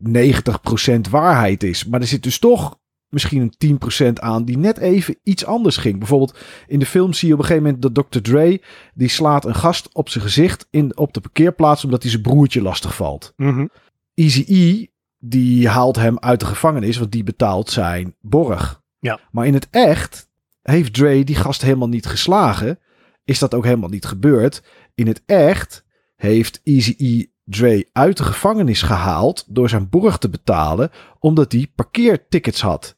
90% 1.08 1.10
waarheid 1.10 1.64
is. 1.64 1.86
Maar 1.86 2.02
er 2.02 2.08
zit 2.08 2.24
dus 2.24 2.40
toch 2.40 2.80
misschien 3.10 3.54
een 3.58 3.80
10% 4.10 4.14
aan 4.14 4.46
die 4.46 4.58
net 4.58 4.78
even 4.78 5.18
iets 5.24 5.46
anders 5.46 5.78
ging. 5.78 5.98
Bijvoorbeeld 6.00 6.38
in 6.68 6.80
de 6.80 6.86
film 6.86 7.14
zie 7.14 7.28
je 7.28 7.34
op 7.34 7.40
een 7.40 7.46
gegeven 7.46 7.66
moment 7.68 7.96
dat 7.96 8.12
Dr. 8.12 8.20
Dre... 8.20 8.62
die 8.94 9.08
slaat 9.08 9.46
een 9.46 9.56
gast 9.56 9.94
op 9.94 10.10
zijn 10.10 10.24
gezicht 10.24 10.68
in, 10.70 10.98
op 10.98 11.14
de 11.14 11.20
parkeerplaats... 11.20 11.84
omdat 11.84 12.02
hij 12.02 12.12
zijn 12.12 12.24
broertje 12.24 12.62
lastig 12.62 12.96
valt. 12.96 13.34
Mhm. 13.36 13.66
Easy-E, 14.14 14.86
die 15.20 15.68
haalt 15.68 15.96
hem 15.96 16.20
uit 16.20 16.40
de 16.40 16.46
gevangenis, 16.46 16.98
want 16.98 17.12
die 17.12 17.24
betaalt 17.24 17.70
zijn 17.70 18.16
borg. 18.22 18.82
Ja. 19.00 19.20
Maar 19.32 19.46
in 19.46 19.54
het 19.54 19.68
echt 19.70 20.30
heeft 20.62 20.94
Dre 20.94 21.24
die 21.24 21.36
gast 21.36 21.62
helemaal 21.62 21.88
niet 21.88 22.06
geslagen. 22.06 22.80
Is 23.24 23.40
dat 23.40 23.54
ook 23.54 23.64
helemaal 23.64 23.90
niet 23.90 24.06
gebeurd. 24.06 24.64
In 24.96 25.08
het 25.08 25.22
echt 25.26 25.86
heeft 26.16 26.62
Easy-E 26.64 27.26
Dre 27.46 27.88
uit 27.94 28.18
de 28.18 28.24
gevangenis 28.24 28.82
gehaald 28.82 29.44
door 29.48 29.70
zijn 29.70 29.90
borg 29.90 30.18
te 30.18 30.30
betalen, 30.30 30.92
omdat 31.20 31.52
hij 31.52 31.68
parkeertickets 31.76 32.62
had. 32.62 32.96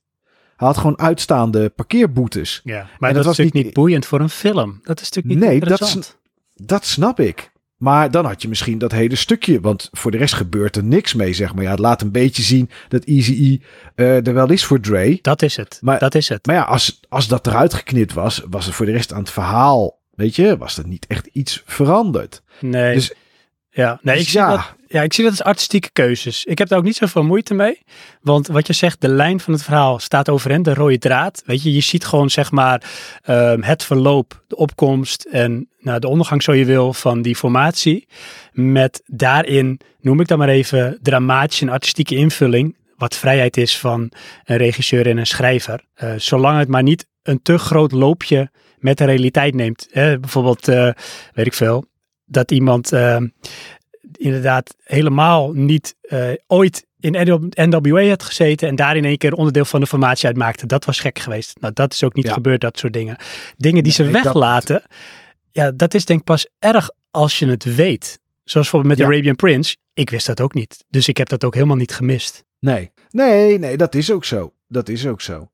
Hij 0.55 0.67
had 0.67 0.77
gewoon 0.77 0.99
uitstaande 0.99 1.69
parkeerboetes. 1.69 2.61
Ja, 2.63 2.75
maar 2.75 3.13
dat 3.13 3.15
dat, 3.17 3.25
was 3.25 3.37
natuurlijk 3.37 3.65
niet- 3.65 3.73
boeiend 3.73 4.05
voor 4.05 4.19
een 4.19 4.29
film. 4.29 4.79
Dat 4.83 5.01
is 5.01 5.09
natuurlijk 5.11 5.39
niet 5.39 5.49
Nee, 5.49 5.59
dat 5.59 5.69
interessant. 5.69 6.17
Dat 6.55 6.85
snap 6.85 7.19
ik. 7.19 7.51
Maar 7.77 8.11
dan 8.11 8.25
had 8.25 8.41
je 8.41 8.47
misschien 8.47 8.77
dat 8.77 8.91
hele 8.91 9.15
stukje. 9.15 9.61
Want 9.61 9.89
voor 9.91 10.11
de 10.11 10.17
rest 10.17 10.33
gebeurt 10.33 10.75
er 10.75 10.83
niks 10.83 11.13
mee, 11.13 11.33
zeg 11.33 11.53
maar. 11.53 11.63
Ja, 11.63 11.69
het 11.69 11.79
laat 11.79 12.01
een 12.01 12.11
beetje 12.11 12.41
zien 12.43 12.69
dat 12.87 13.03
Easy-E 13.03 13.57
eh, 13.95 14.27
er 14.27 14.33
wel 14.33 14.49
is 14.51 14.65
voor 14.65 14.79
Dre. 14.79 15.19
Dat 15.21 15.41
is 15.41 15.55
het. 15.55 15.79
Maar- 15.81 15.99
dat 15.99 16.15
is 16.15 16.29
het. 16.29 16.45
Maar 16.45 16.55
ja, 16.55 16.61
als, 16.63 16.99
als 17.09 17.27
dat 17.27 17.47
eruit 17.47 17.73
geknipt 17.73 18.13
was, 18.13 18.43
was 18.49 18.67
er 18.67 18.73
voor 18.73 18.85
de 18.85 18.91
rest 18.91 19.13
aan 19.13 19.19
het 19.19 19.29
verhaal, 19.29 19.99
weet 20.15 20.35
je, 20.35 20.57
was 20.57 20.77
er 20.77 20.87
niet 20.87 21.07
echt 21.07 21.25
iets 21.31 21.63
veranderd. 21.65 22.41
Nee. 22.59 22.93
Dus- 22.93 23.13
ja, 23.77 23.99
nee 24.01 24.15
dus 24.15 24.23
ik, 24.23 24.29
zie 24.29 24.41
dat, 24.41 24.73
ja, 24.87 25.01
ik 25.01 25.13
zie 25.13 25.23
dat 25.23 25.33
als 25.33 25.43
artistieke 25.43 25.89
keuzes. 25.93 26.45
Ik 26.45 26.57
heb 26.57 26.67
daar 26.67 26.77
ook 26.77 26.83
niet 26.83 26.95
zoveel 26.95 27.23
moeite 27.23 27.53
mee. 27.53 27.81
Want 28.21 28.47
wat 28.47 28.67
je 28.67 28.73
zegt, 28.73 29.01
de 29.01 29.07
lijn 29.07 29.39
van 29.39 29.53
het 29.53 29.63
verhaal 29.63 29.99
staat 29.99 30.29
overeind, 30.29 30.65
de 30.65 30.73
rode 30.73 30.97
draad. 30.97 31.41
Weet 31.45 31.63
je, 31.63 31.73
je 31.73 31.81
ziet 31.81 32.05
gewoon 32.05 32.29
zeg 32.29 32.51
maar 32.51 32.83
ehm, 33.23 33.61
het 33.61 33.83
verloop, 33.83 34.43
de 34.47 34.55
opkomst 34.55 35.23
en 35.23 35.69
nou, 35.79 35.99
de 35.99 36.07
ondergang, 36.07 36.43
zo 36.43 36.53
je 36.53 36.65
wil, 36.65 36.93
van 36.93 37.21
die 37.21 37.35
formatie. 37.35 38.07
Met 38.51 39.01
daarin, 39.05 39.79
noem 39.99 40.19
ik 40.19 40.27
dan 40.27 40.37
maar 40.37 40.49
even, 40.49 40.99
dramatische 41.01 41.65
en 41.65 41.71
artistieke 41.71 42.15
invulling. 42.15 42.75
Wat 42.95 43.15
vrijheid 43.15 43.57
is 43.57 43.77
van 43.77 44.11
een 44.43 44.57
regisseur 44.57 45.07
en 45.07 45.17
een 45.17 45.27
schrijver. 45.27 45.83
Eh, 45.93 46.13
zolang 46.17 46.59
het 46.59 46.67
maar 46.67 46.83
niet 46.83 47.07
een 47.23 47.41
te 47.41 47.57
groot 47.57 47.91
loopje 47.91 48.51
met 48.77 48.97
de 48.97 49.05
realiteit 49.05 49.55
neemt. 49.55 49.87
Hè, 49.91 50.19
bijvoorbeeld, 50.19 50.67
eh, 50.67 50.89
weet 51.33 51.45
ik 51.45 51.53
veel, 51.53 51.85
dat 52.27 52.51
iemand 52.51 52.91
eh, 52.91 53.17
inderdaad 54.17 54.75
helemaal 54.83 55.51
niet 55.53 55.95
eh, 56.01 56.29
ooit 56.47 56.85
in 56.99 57.15
NWA 57.69 58.07
had 58.07 58.23
gezeten 58.23 58.67
en 58.67 58.75
daar 58.75 58.95
in 58.97 59.05
één 59.05 59.17
keer 59.17 59.33
onderdeel 59.33 59.65
van 59.65 59.79
de 59.79 59.87
formatie 59.87 60.25
uitmaakte. 60.27 60.65
Dat 60.65 60.85
was 60.85 60.99
gek 60.99 61.19
geweest. 61.19 61.57
Nou, 61.59 61.73
dat 61.73 61.93
is 61.93 62.03
ook 62.03 62.13
niet 62.13 62.25
Ja. 62.27 62.33
gebeurd, 62.33 62.61
dat 62.61 62.77
soort 62.79 62.93
dingen. 62.93 63.17
Dingen 63.57 63.83
die 63.83 63.91
ze 63.91 64.03
dat- 64.03 64.11
weglaten, 64.11 64.83
ja, 65.51 65.71
dat 65.71 65.93
is 65.93 66.05
denk 66.05 66.19
ik 66.19 66.25
pas 66.25 66.47
erg 66.59 66.89
als 67.11 67.39
je 67.39 67.47
het 67.47 67.63
weet. 67.75 68.19
Zoals 68.43 68.69
bijvoorbeeld 68.69 68.97
met 68.97 69.07
Ja. 69.07 69.13
Arabian 69.13 69.35
Prince. 69.35 69.75
Ik 69.93 70.09
wist 70.09 70.25
dat 70.27 70.41
ook 70.41 70.53
niet. 70.53 70.85
Dus 70.89 71.07
ik 71.07 71.17
heb 71.17 71.29
dat 71.29 71.43
ook 71.43 71.53
helemaal 71.53 71.75
niet 71.75 71.93
gemist. 71.93 72.43
Nee, 72.59 72.91
nee, 73.09 73.59
nee, 73.59 73.77
dat 73.77 73.95
is 73.95 74.11
ook 74.11 74.25
zo. 74.25 74.53
Dat 74.67 74.89
is 74.89 75.05
ook 75.07 75.21
zo. 75.21 75.49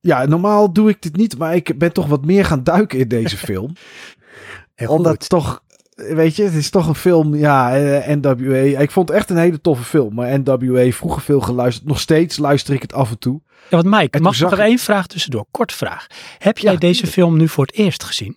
Ja, 0.00 0.24
normaal 0.26 0.72
doe 0.72 0.88
ik 0.90 1.02
dit 1.02 1.16
niet, 1.16 1.38
maar 1.38 1.54
ik 1.54 1.78
ben 1.78 1.92
toch 1.92 2.06
wat 2.06 2.24
meer 2.24 2.44
gaan 2.44 2.64
duiken 2.64 2.98
in 2.98 3.08
deze 3.08 3.36
film. 3.46 3.72
Omdat 4.86 5.28
toch, 5.28 5.62
weet 5.94 6.36
je, 6.36 6.42
het 6.42 6.54
is 6.54 6.70
toch 6.70 6.86
een 6.88 6.94
film, 6.94 7.34
ja, 7.34 7.76
eh, 7.76 8.16
NWA. 8.16 8.80
Ik 8.80 8.90
vond 8.90 9.08
het 9.08 9.16
echt 9.18 9.30
een 9.30 9.36
hele 9.36 9.60
toffe 9.60 9.84
film, 9.84 10.14
maar 10.14 10.38
NWA, 10.40 10.90
vroeger 10.90 11.22
veel 11.22 11.40
geluisterd. 11.40 11.86
Nog 11.88 12.00
steeds 12.00 12.36
luister 12.38 12.74
ik 12.74 12.82
het 12.82 12.92
af 12.92 13.10
en 13.10 13.18
toe. 13.18 13.40
Ja, 13.70 13.76
wat 13.76 13.84
Mike, 13.84 14.20
mag 14.20 14.40
ik 14.40 14.50
ik- 14.50 14.58
één 14.58 14.78
vraag 14.78 15.06
tussendoor? 15.06 15.46
Kort 15.50 15.72
vraag. 15.72 16.06
Heb 16.38 16.58
jij 16.58 16.72
Ja, 16.72 16.78
deze 16.78 17.06
film 17.06 17.36
nu 17.36 17.48
voor 17.48 17.64
het 17.66 17.74
eerst 17.74 18.04
gezien? 18.04 18.36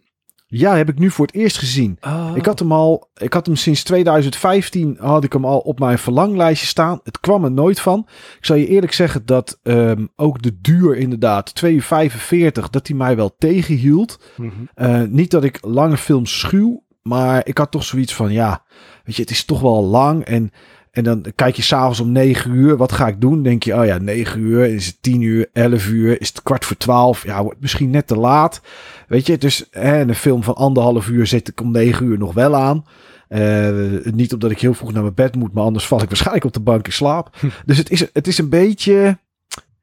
Ja, 0.50 0.76
heb 0.76 0.89
ik 0.89 1.00
nu 1.00 1.12
voor 1.12 1.26
het 1.26 1.36
eerst 1.36 1.58
gezien. 1.58 2.00
Ik 2.36 2.46
had 2.46 2.60
hem 2.60 2.72
al, 2.72 3.10
ik 3.15 3.34
had 3.34 3.46
hem 3.46 3.56
sinds 3.56 3.84
2015 3.84 4.98
had 5.00 5.24
ik 5.24 5.34
hem 5.34 5.46
al 5.46 5.60
op 5.60 5.80
mijn 5.80 5.98
verlanglijstje 6.00 6.67
staan. 6.67 7.00
Het 7.04 7.20
kwam 7.20 7.43
er 7.43 7.52
nooit 7.52 7.80
van. 7.80 8.08
Ik 8.38 8.46
zal 8.46 8.56
je 8.56 8.67
eerlijk 8.67 8.93
zeggen 8.93 9.26
dat 9.26 9.60
ehm, 9.63 10.06
ook 10.15 10.41
de 10.41 10.58
duur 10.62 10.96
inderdaad, 10.98 11.56
2,45, 11.56 12.70
dat 12.70 12.88
hij 12.88 12.98
mij 12.98 13.15
wel 13.15 13.36
tegenhield. 13.38 14.20
Mhm. 14.38 14.50
Eh, 14.74 15.02
niet 15.10 15.32
dat 15.32 15.43
ik 15.43 15.58
lange 15.62 15.98
films 15.98 16.39
schuw, 16.39 16.84
maar 17.08 17.41
ik 17.48 17.58
had 17.58 17.72
toch 17.72 17.84
zoiets 17.84 18.13
van, 18.15 18.32
ja, 18.32 18.63
weet 19.04 19.15
je, 19.15 19.22
het 19.22 19.32
is 19.32 19.46
toch 19.46 19.62
wel 19.62 19.84
lang. 19.84 20.24
En, 20.24 20.52
en 20.91 21.04
dan 21.04 21.26
kijk 21.36 21.56
je 21.56 21.62
s'avonds 21.62 22.00
om 22.00 22.12
9 22.12 22.52
uur, 22.52 22.78
wat 22.78 22.91
ga 22.91 23.08
ik 23.08 23.22
doen? 23.22 23.43
Denk 23.43 23.63
je, 23.63 23.76
oh 23.80 23.86
ja, 23.86 23.98
9 23.98 24.39
uur, 24.41 24.65
is 24.65 24.86
het 24.86 24.98
10 25.02 25.22
uur, 25.22 25.50
11 25.54 25.88
uur, 25.88 26.22
is 26.22 26.28
het 26.28 26.43
kwart 26.43 26.65
voor 26.65 26.78
12? 26.78 27.24
Ja, 27.24 27.43
wordt 27.43 27.62
misschien 27.62 27.89
net 27.89 28.08
te 28.08 28.15
laat. 28.15 28.62
Weet 29.08 29.26
je, 29.26 29.38
dus 29.38 29.65
hè, 29.72 30.00
een 30.02 30.15
film 30.15 30.43
van 30.43 30.56
anderhalf 30.56 31.08
uur 31.08 31.28
zet 31.28 31.48
ik 31.48 31.62
om 31.62 31.72
9 31.72 32.06
uur 32.06 32.17
nog 32.17 32.34
wel 32.34 32.56
aan. 32.56 32.86
Eh, 33.28 33.70
niet 34.04 34.34
omdat 34.34 34.52
ik 34.52 34.60
heel 34.62 34.74
vroeg 34.74 34.93
naar 34.93 35.02
mijn 35.02 35.13
bed 35.13 35.36
moet, 35.36 35.54
maar 35.54 35.63
anders 35.63 35.88
val 35.88 36.02
ik 36.02 36.08
waarschijnlijk 36.08 36.46
op 36.46 36.54
de 36.54 36.60
bank 36.60 36.86
in 36.86 36.91
slaap. 36.93 37.36
Dus 37.65 37.78
het 37.78 37.89
is, 37.89 38.06
het 38.13 38.28
is 38.28 38.38
een 38.38 38.50
beetje. 38.50 39.17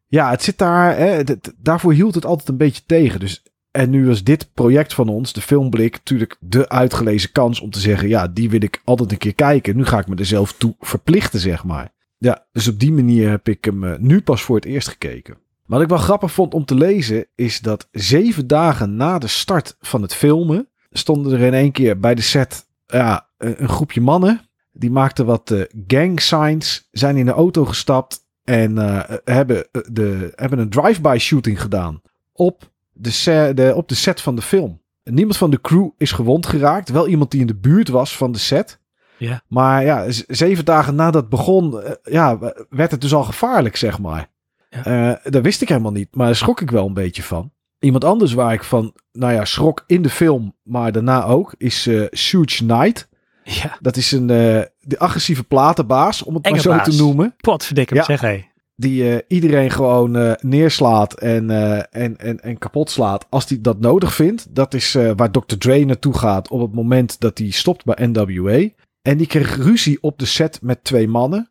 Ja, 0.07 0.31
het 0.31 0.43
zit 0.43 0.59
daar. 0.59 0.97
Hè, 0.97 1.07
het- 1.07 1.53
daarvoor 1.59 1.93
hield 1.93 2.15
het 2.15 2.25
altijd 2.27 2.49
een 2.49 2.57
beetje 2.57 2.83
tegen. 2.87 3.21
Dus, 3.21 3.43
en 3.75 3.91
nu 3.91 4.07
was 4.07 4.23
dit 4.23 4.51
project 4.55 4.95
van 4.95 5.09
ons, 5.09 5.33
de 5.33 5.41
Filmblik, 5.41 5.93
natuurlijk 5.93 6.37
de 6.41 6.69
uitgelezen 6.69 7.33
kans 7.33 7.61
om 7.61 7.71
te 7.71 7.81
zeggen: 7.81 8.09
ja, 8.09 8.29
die 8.29 8.51
wil 8.51 8.63
ik 8.63 8.81
altijd 8.85 9.13
een 9.13 9.19
keer 9.19 9.35
kijken. 9.35 9.77
Nu 9.77 9.85
ga 9.85 9.99
ik 9.99 10.07
me 10.07 10.17
er 10.17 10.27
zelf 10.27 10.53
toe 10.53 10.75
verplichten, 10.81 11.41
zeg 11.41 11.65
maar. 11.65 11.93
Ja, 12.19 12.47
dus 12.53 12.69
op 12.69 12.79
die 12.81 12.93
manier 12.93 13.31
heb 13.31 13.49
ik 13.49 13.65
hem 13.65 13.85
eh, 13.85 13.99
nu 13.99 14.21
pas 14.21 14.43
voor 14.43 14.57
het 14.57 14.65
eerst 14.65 14.89
gekeken. 14.89 15.37
Wat 15.67 15.81
ik 15.81 15.89
wel 15.89 15.99
grappig 15.99 16.33
vond 16.33 16.55
om 16.55 16.65
te 16.65 16.75
lezen, 16.75 17.27
is 17.35 17.61
dat 17.61 17.89
zeven 17.93 18.47
dagen 18.47 18.97
na 18.97 19.19
de 19.19 19.27
start 19.27 19.77
van 19.81 20.03
het 20.03 20.15
filmen 20.15 20.69
stonden 20.91 21.33
er 21.33 21.47
in 21.47 21.55
één 21.55 21.73
keer 21.73 21.99
bij 21.99 22.15
de 22.15 22.23
set 22.23 22.67
ja, 22.87 23.29
een 23.39 23.69
groepje 23.69 24.01
mannen. 24.01 24.49
Die 24.73 24.91
maakten 24.91 25.27
wat 25.27 25.51
eh, 25.51 25.63
gang 25.87 26.21
signs, 26.21 26.89
zijn 26.91 27.17
in 27.17 27.27
de 27.27 27.33
auto 27.33 27.65
gestapt 27.65 28.27
en 28.45 28.79
eh, 28.79 29.17
hebben, 29.25 29.69
de, 29.93 30.33
hebben 30.35 30.59
een 30.59 30.71
drive-by 30.71 31.17
shooting 31.21 31.61
gedaan 31.61 32.03
op 32.33 32.73
de, 32.95 33.53
de, 33.55 33.73
op 33.75 33.89
de 33.89 33.95
set 33.95 34.21
van 34.21 34.37
de 34.37 34.43
film. 34.43 34.83
Niemand 35.03 35.37
van 35.37 35.51
de 35.51 35.61
crew 35.61 35.89
is 35.97 36.13
gewond 36.13 36.47
geraakt. 36.47 36.89
Wel 36.89 37.09
iemand 37.09 37.31
die 37.31 37.41
in 37.41 37.47
de 37.47 37.55
buurt 37.57 37.89
was 37.89 38.17
van 38.17 38.33
de 38.33 38.39
set. 38.39 38.81
Ja. 39.19 39.43
Maar 39.49 39.85
ja, 39.85 40.05
zeven 40.27 40.65
dagen 40.65 40.95
nadat 40.95 41.21
het 41.21 41.29
begon, 41.31 41.83
eh, 41.83 41.93
ja, 42.03 42.39
werd 42.69 42.91
het 42.91 43.01
dus 43.01 43.15
al 43.15 43.25
gevaarlijk, 43.25 43.77
zeg 43.77 43.99
maar. 43.99 44.31
Ja. 44.71 44.85
Eh, 44.85 45.31
dat 45.33 45.43
wist 45.43 45.63
ik 45.63 45.69
helemaal 45.69 45.93
niet, 45.93 46.15
maar 46.17 46.27
daar 46.27 46.37
schrok 46.37 46.61
ik 46.61 46.71
wel 46.71 46.87
een 46.87 46.95
beetje 46.95 47.23
van. 47.23 47.53
Iemand 47.79 48.05
anders 48.05 48.33
waar 48.33 48.53
ik 48.53 48.65
van, 48.65 48.95
nou 49.13 49.33
ja, 49.33 49.45
schrok 49.45 49.85
in 49.87 50.03
de 50.03 50.11
film, 50.11 50.57
maar 50.63 50.93
daarna 50.93 51.25
ook, 51.25 51.55
is 51.59 51.87
eh 51.87 52.03
Suge 52.11 52.65
Knight. 52.65 53.09
Ja, 53.45 53.77
Dat 53.81 53.97
is 53.97 54.13
een 54.13 54.27
de 54.27 54.99
agressieve 54.99 55.45
platenbaas, 55.45 56.23
om 56.23 56.35
het 56.35 56.45
Enge 56.45 56.55
maar 56.55 56.63
zo 56.65 56.71
baas. 56.71 56.85
te 56.97 57.03
noemen. 57.03 57.35
potverdikke 57.37 57.93
me 57.95 57.99
Ja. 58.01 58.05
zeg 58.07 58.21
hé. 58.21 58.45
Die 58.77 59.11
eh, 59.11 59.25
iedereen 59.29 59.71
gewoon 59.71 60.17
eh, 60.17 60.33
neerslaat 60.41 61.15
en, 61.15 61.51
eh, 61.51 62.03
en, 62.03 62.17
en, 62.17 62.41
en 62.41 62.59
kapot 62.59 62.91
slaat 62.91 63.27
als 63.31 63.49
hij 63.49 63.61
dat 63.61 63.81
nodig 63.81 64.15
vindt. 64.15 64.55
Dat 64.55 64.75
is 64.75 64.93
waar 64.93 65.31
Dr. 65.31 65.57
Dre 65.59 65.85
naartoe 65.85 66.19
gaat 66.19 66.49
op 66.49 66.61
het 66.61 66.75
moment 66.75 67.21
dat 67.21 67.39
hij 67.39 67.51
stopt 67.51 67.85
bij 67.85 68.07
NWA. 68.07 68.69
En 69.03 69.17
die 69.17 69.27
kreeg 69.27 69.57
ruzie 69.57 69.99
op 70.03 70.19
de 70.19 70.27
set 70.27 70.63
met 70.63 70.85
twee 70.85 71.09
mannen. 71.09 71.51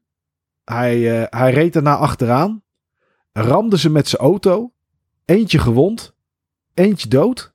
Hij, 0.63 1.27
hij 1.29 1.51
reed 1.51 1.75
erna 1.75 1.95
achteraan. 1.95 2.63
Ramde 3.33 3.77
ze 3.77 3.89
met 3.89 4.07
zijn 4.07 4.21
auto. 4.21 4.71
Eentje 5.25 5.59
gewond. 5.59 6.13
Eentje 6.73 7.07
dood. 7.07 7.53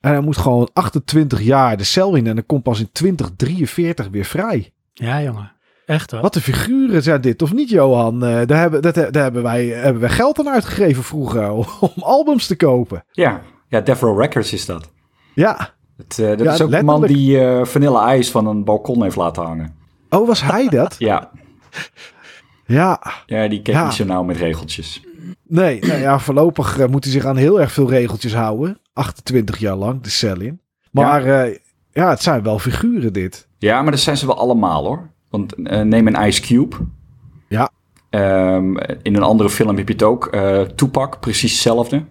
En 0.00 0.10
hij 0.10 0.20
moet 0.20 0.36
gewoon 0.36 0.70
28 0.72 1.42
jaar 1.42 1.76
de 1.76 1.84
cel 1.84 2.14
in. 2.14 2.26
En 2.26 2.34
dan 2.34 2.46
komt 2.46 2.62
pas 2.62 2.80
in 2.80 2.92
2043 2.92 4.08
weer 4.08 4.24
vrij. 4.24 4.72
Ja, 4.92 5.22
jongen. 5.22 5.52
Echt 5.92 6.10
hoor. 6.10 6.20
Wat 6.20 6.34
een 6.34 6.42
figuren 6.42 7.02
zijn 7.02 7.20
dit, 7.20 7.42
of 7.42 7.52
niet, 7.52 7.68
Johan? 7.68 8.24
Eh, 8.24 8.46
daar, 8.46 8.58
hebben, 8.60 8.82
dat, 8.82 8.94
daar 8.94 9.22
hebben, 9.22 9.42
wij, 9.42 9.66
hebben 9.66 10.00
wij 10.00 10.10
geld 10.10 10.38
aan 10.38 10.48
uitgegeven 10.48 11.02
vroeger 11.02 11.50
om 11.80 11.92
albums 12.00 12.46
te 12.46 12.56
kopen. 12.56 13.04
Ja, 13.10 13.40
ja 13.68 13.82
Records 14.00 14.52
is 14.52 14.66
dat. 14.66 14.90
Ja. 15.34 15.74
Het, 15.96 16.18
eh, 16.18 16.28
dat 16.28 16.40
Ja, 16.40 16.52
is 16.52 16.60
ook 16.60 16.70
de 16.70 16.82
man 16.82 17.02
die 17.06 17.40
eh 17.40 17.64
Vanilla 17.64 18.14
Ice 18.14 18.30
van 18.30 18.46
een 18.46 18.64
balkon 18.64 19.02
heeft 19.02 19.16
laten 19.16 19.42
hangen. 19.42 19.74
Oh, 20.10 20.26
was 20.26 20.42
hij 20.42 20.68
dat? 20.68 20.94
Ja, 20.98 21.30
ja. 22.66 23.02
ja 23.26 23.48
die 23.48 23.62
keek 23.62 23.74
Ja. 23.74 23.84
niet 23.84 23.92
zo 23.92 24.04
nauw 24.04 24.22
met 24.22 24.36
regeltjes. 24.36 25.02
Nee, 25.42 25.80
nou 25.80 26.00
ja, 26.00 26.18
voorlopig 26.18 26.78
eh, 26.78 26.88
moet 26.88 27.04
hij 27.04 27.12
zich 27.12 27.24
aan 27.24 27.36
heel 27.36 27.60
erg 27.60 27.72
veel 27.72 27.88
regeltjes 27.90 28.34
houden. 28.34 28.78
28 28.92 29.58
jaar 29.58 29.76
lang 29.76 30.02
de 30.02 30.10
cel 30.10 30.40
in. 30.40 30.60
Maar 30.90 31.26
ja, 31.26 31.56
ja 31.92 32.10
het 32.10 32.22
zijn 32.22 32.42
wel 32.42 32.58
figuren 32.58 33.12
dit. 33.12 33.48
Ja, 33.58 33.82
maar 33.82 33.90
dat 33.90 34.00
zijn 34.00 34.16
ze 34.16 34.26
wel 34.26 34.38
allemaal 34.38 34.84
hoor. 34.84 35.10
Want 35.32 35.54
eh, 35.54 35.80
neem 35.80 36.06
een 36.06 36.26
Ice 36.26 36.40
Cube. 36.40 36.76
Ja. 37.48 37.70
Ehm, 38.10 38.76
in 39.02 39.16
een 39.16 39.22
andere 39.22 39.50
film 39.50 39.76
heb 39.76 39.86
je 39.88 39.92
het 39.94 40.02
ook. 40.02 40.26
eh 40.26 40.60
Tupac, 40.60 41.20
precies 41.20 41.52
hetzelfde. 41.52 42.04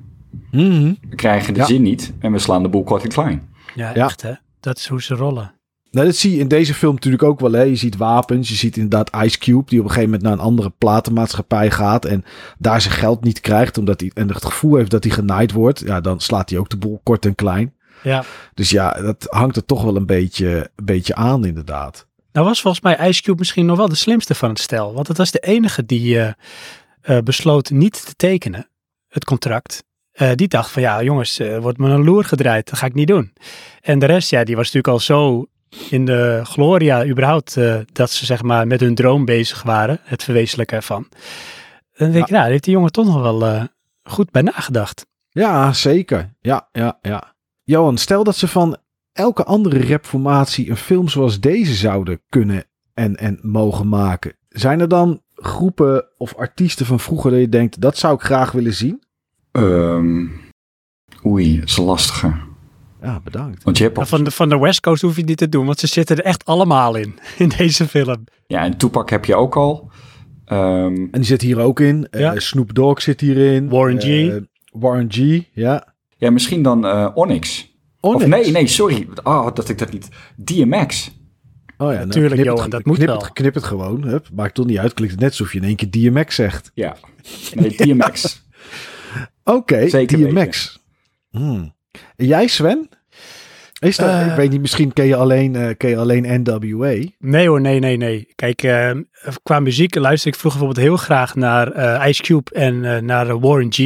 Mhm. 0.51 0.93
We 1.09 1.15
krijgen 1.15 1.53
de 1.53 1.59
Ja. 1.59 1.65
zin 1.65 1.81
niet 1.81 2.13
en 2.19 2.31
we 2.31 2.39
slaan 2.39 2.63
de 2.63 2.69
boel 2.69 2.83
kort 2.83 3.03
en 3.03 3.09
klein. 3.09 3.49
Ja, 3.75 3.91
Ja. 3.93 4.05
echt 4.05 4.21
hè. 4.21 4.31
Dat 4.59 4.77
is 4.77 4.87
hoe 4.87 5.01
ze 5.01 5.15
rollen. 5.15 5.53
Nou, 5.91 6.05
dat 6.05 6.15
zie 6.15 6.31
je 6.31 6.39
in 6.39 6.47
deze 6.47 6.73
film 6.73 6.93
natuurlijk 6.93 7.23
ook 7.23 7.39
wel. 7.39 7.51
Hè. 7.51 7.61
Je 7.61 7.75
ziet 7.75 7.97
wapens, 7.97 8.49
je 8.49 8.55
ziet 8.55 8.75
inderdaad 8.77 9.23
Ice 9.25 9.37
Cube... 9.37 9.63
die 9.65 9.79
op 9.79 9.85
een 9.85 9.91
gegeven 9.91 10.09
moment 10.11 10.21
naar 10.23 10.31
een 10.33 10.45
andere 10.45 10.73
platenmaatschappij 10.77 11.71
gaat... 11.71 12.05
en 12.05 12.23
daar 12.57 12.81
zijn 12.81 12.93
geld 12.93 13.23
niet 13.23 13.39
krijgt... 13.39 13.77
Omdat 13.77 13.99
hij, 13.99 14.11
en 14.13 14.27
het 14.27 14.45
gevoel 14.45 14.75
heeft 14.75 14.91
dat 14.91 15.03
hij 15.03 15.13
genaaid 15.13 15.51
wordt. 15.51 15.79
Ja, 15.79 16.01
dan 16.01 16.19
slaat 16.19 16.49
hij 16.49 16.59
ook 16.59 16.69
de 16.69 16.77
boel 16.77 16.99
kort 17.03 17.25
en 17.25 17.35
klein. 17.35 17.73
Ja. 18.03 18.23
Dus 18.53 18.69
ja, 18.69 18.91
dat 19.01 19.27
hangt 19.29 19.55
er 19.55 19.65
toch 19.65 19.83
wel 19.83 19.95
een 19.95 20.05
beetje, 20.05 20.69
een 20.75 20.85
beetje 20.85 21.15
aan 21.15 21.45
inderdaad. 21.45 22.07
Nou 22.31 22.45
was 22.45 22.61
volgens 22.61 22.83
mij 22.83 23.09
Ice 23.09 23.21
Cube 23.21 23.39
misschien 23.39 23.65
nog 23.65 23.77
wel 23.77 23.89
de 23.89 23.95
slimste 23.95 24.35
van 24.35 24.49
het 24.49 24.59
stel. 24.59 24.93
Want 24.93 25.07
het 25.07 25.17
was 25.17 25.31
de 25.31 25.39
enige 25.39 25.85
die 25.85 26.19
eh, 26.19 26.31
eh, 27.01 27.23
besloot 27.23 27.69
niet 27.69 28.05
te 28.05 28.15
tekenen, 28.15 28.69
het 29.07 29.25
contract. 29.25 29.83
Eh, 30.11 30.31
die 30.35 30.47
dacht 30.47 30.71
van 30.71 30.81
ja 30.81 31.03
jongens, 31.03 31.41
wordt 31.59 31.77
me 31.77 31.89
een 31.89 32.03
loer 32.03 32.23
gedraaid, 32.23 32.69
dat 32.69 32.79
ga 32.79 32.85
ik 32.85 32.93
niet 32.93 33.07
doen. 33.07 33.33
En 33.81 33.99
de 33.99 34.05
rest, 34.05 34.29
ja, 34.29 34.43
die 34.43 34.55
was 34.55 34.65
natuurlijk 34.65 34.93
al 34.93 34.99
zo 34.99 35.45
in 35.89 36.05
de 36.05 36.41
gloria 36.43 37.05
überhaupt, 37.05 37.57
dat 37.91 38.11
ze 38.11 38.25
zeg 38.25 38.41
maar 38.41 38.67
met 38.67 38.79
hun 38.79 38.95
droom 38.95 39.25
bezig 39.25 39.63
waren, 39.63 39.99
het 40.03 40.23
verwezenlijken 40.23 40.77
ervan. 40.77 41.07
Dan 41.97 42.11
denk 42.11 42.25
ik, 42.25 42.31
nou, 42.31 42.49
heeft 42.49 42.63
die 42.63 42.73
jongen 42.73 42.91
toch 42.91 43.05
nog 43.05 43.21
wel 43.21 43.67
goed 44.03 44.31
bij 44.31 44.41
nagedacht. 44.41 45.05
Ja, 45.29 45.73
zeker. 45.73 46.33
Ja, 46.41 46.69
ja, 46.71 46.99
ja. 47.01 47.35
Johan, 47.63 47.97
stel 47.97 48.23
dat 48.23 48.35
ze 48.35 48.47
van 48.47 48.77
elke 49.13 49.43
andere 49.43 49.87
rapformatie 49.87 50.69
een 50.69 50.75
film 50.77 51.07
zoals 51.07 51.39
deze 51.39 51.73
zouden 51.73 52.21
kunnen 52.29 52.63
en, 52.93 53.15
en 53.15 53.39
mogen 53.41 53.87
maken. 53.89 54.33
Zijn 54.49 54.79
er 54.79 54.87
dan 54.87 55.21
groepen 55.35 56.05
of 56.17 56.35
artiesten 56.35 56.85
van 56.85 56.99
vroeger 56.99 57.31
dat 57.31 57.39
je 57.39 57.49
denkt, 57.49 57.81
dat 57.81 57.97
zou 57.97 58.13
ik 58.13 58.21
graag 58.21 58.51
willen 58.51 58.73
zien? 58.73 59.03
Ehm, 59.51 60.25
oei, 61.25 61.59
dat 61.59 61.69
is 61.69 61.77
een 61.77 61.83
lastige. 61.83 62.33
Ja, 63.01 63.19
bedankt. 63.23 63.63
Want 63.63 63.77
je 63.77 63.83
hebt 63.83 63.97
al- 63.97 64.05
van, 64.05 64.23
de, 64.23 64.31
van 64.31 64.49
de 64.49 64.57
West 64.59 64.79
Coast 64.79 65.01
hoef 65.01 65.15
je 65.15 65.23
niet 65.23 65.37
te 65.37 65.49
doen, 65.49 65.65
want 65.65 65.79
ze 65.79 65.87
zitten 65.87 66.17
er 66.17 66.23
echt 66.23 66.45
allemaal 66.45 66.95
in, 66.95 67.19
in 67.37 67.49
deze 67.57 67.87
film. 67.87 68.23
Ja, 68.47 68.63
en 68.63 68.77
Tupac 68.77 69.09
heb 69.09 69.25
je 69.25 69.35
ook 69.35 69.55
al. 69.55 69.91
Ehm, 70.45 70.95
En 70.95 71.09
die 71.11 71.23
zit 71.23 71.41
hier 71.41 71.59
ook 71.59 71.79
in. 71.79 72.07
Eh, 72.09 72.21
Ja. 72.21 72.39
Snoop 72.39 72.73
Dogg 72.73 73.01
zit 73.01 73.21
hierin. 73.21 73.69
Warren 73.69 73.99
G. 74.01 74.05
Eh, 74.05 74.35
Warren 74.71 75.07
G, 75.11 75.41
ja. 75.53 75.93
ja, 76.17 76.29
misschien 76.31 76.63
dan 76.63 76.85
eh, 76.85 77.07
Onyx. 77.13 77.70
Onyx. 78.01 78.23
Of 78.23 78.29
nee, 78.29 78.51
nee, 78.51 78.67
sorry. 78.67 79.07
Oh, 79.23 79.53
dat 79.53 79.69
ik 79.69 79.77
dat 79.77 79.91
niet. 79.91 80.07
DMX. 80.35 81.11
Oh 81.77 81.87
ja, 81.87 81.93
nou, 81.93 82.05
Natuurlijk, 82.05 82.33
knip 82.33 82.37
het 82.37 82.45
Johan, 82.45 82.63
ge- 82.63 82.69
dat 82.69 82.85
moet 82.85 82.95
knip 82.95 83.07
wel. 83.07 83.17
Het, 83.21 83.33
knip 83.33 83.53
het 83.53 83.63
gewoon. 83.63 84.03
Hup, 84.03 84.27
maakt 84.33 84.53
toch 84.55 84.65
niet 84.65 84.77
uit. 84.77 84.93
Klinkt 84.93 85.13
het 85.13 85.21
net 85.23 85.29
alsof 85.29 85.53
je 85.53 85.59
in 85.59 85.63
één 85.65 85.75
keer 85.75 85.89
DMX 85.91 86.35
zegt. 86.35 86.71
Ja. 86.73 86.95
Nee, 87.53 87.75
DMX. 87.95 88.45
Oké, 89.43 90.05
DMX. 90.05 90.79
Hmm. 91.29 91.73
En 92.15 92.25
jij, 92.25 92.47
Sven? 92.47 92.89
Is 93.79 93.97
dat, 93.97 94.09
Eh. 94.09 94.27
ik 94.27 94.35
weet 94.35 94.51
niet, 94.51 94.61
misschien 94.61 94.93
ken 94.93 95.05
je 95.05 95.15
alleen, 95.15 95.55
eh, 95.55 95.69
ken 95.77 95.89
je 95.89 95.97
alleen 95.97 96.41
NWA. 96.43 96.95
Nee 97.19 97.47
hoor, 97.47 97.61
nee, 97.61 97.79
nee, 97.79 97.97
nee. 97.97 98.27
Kijk, 98.35 98.63
eh, 98.63 98.91
qua 99.43 99.59
muziek 99.59 99.95
luister 99.95 100.31
ik 100.31 100.37
vroeger 100.39 100.59
bijvoorbeeld 100.59 100.87
heel 100.87 100.97
graag 101.05 101.35
naar 101.35 101.71
eh, 101.71 102.07
Ice 102.09 102.21
Cube 102.21 102.51
en 102.51 102.85
eh, 102.95 103.01
naar 103.01 103.39
Warren 103.39 103.71
G. 103.73 103.77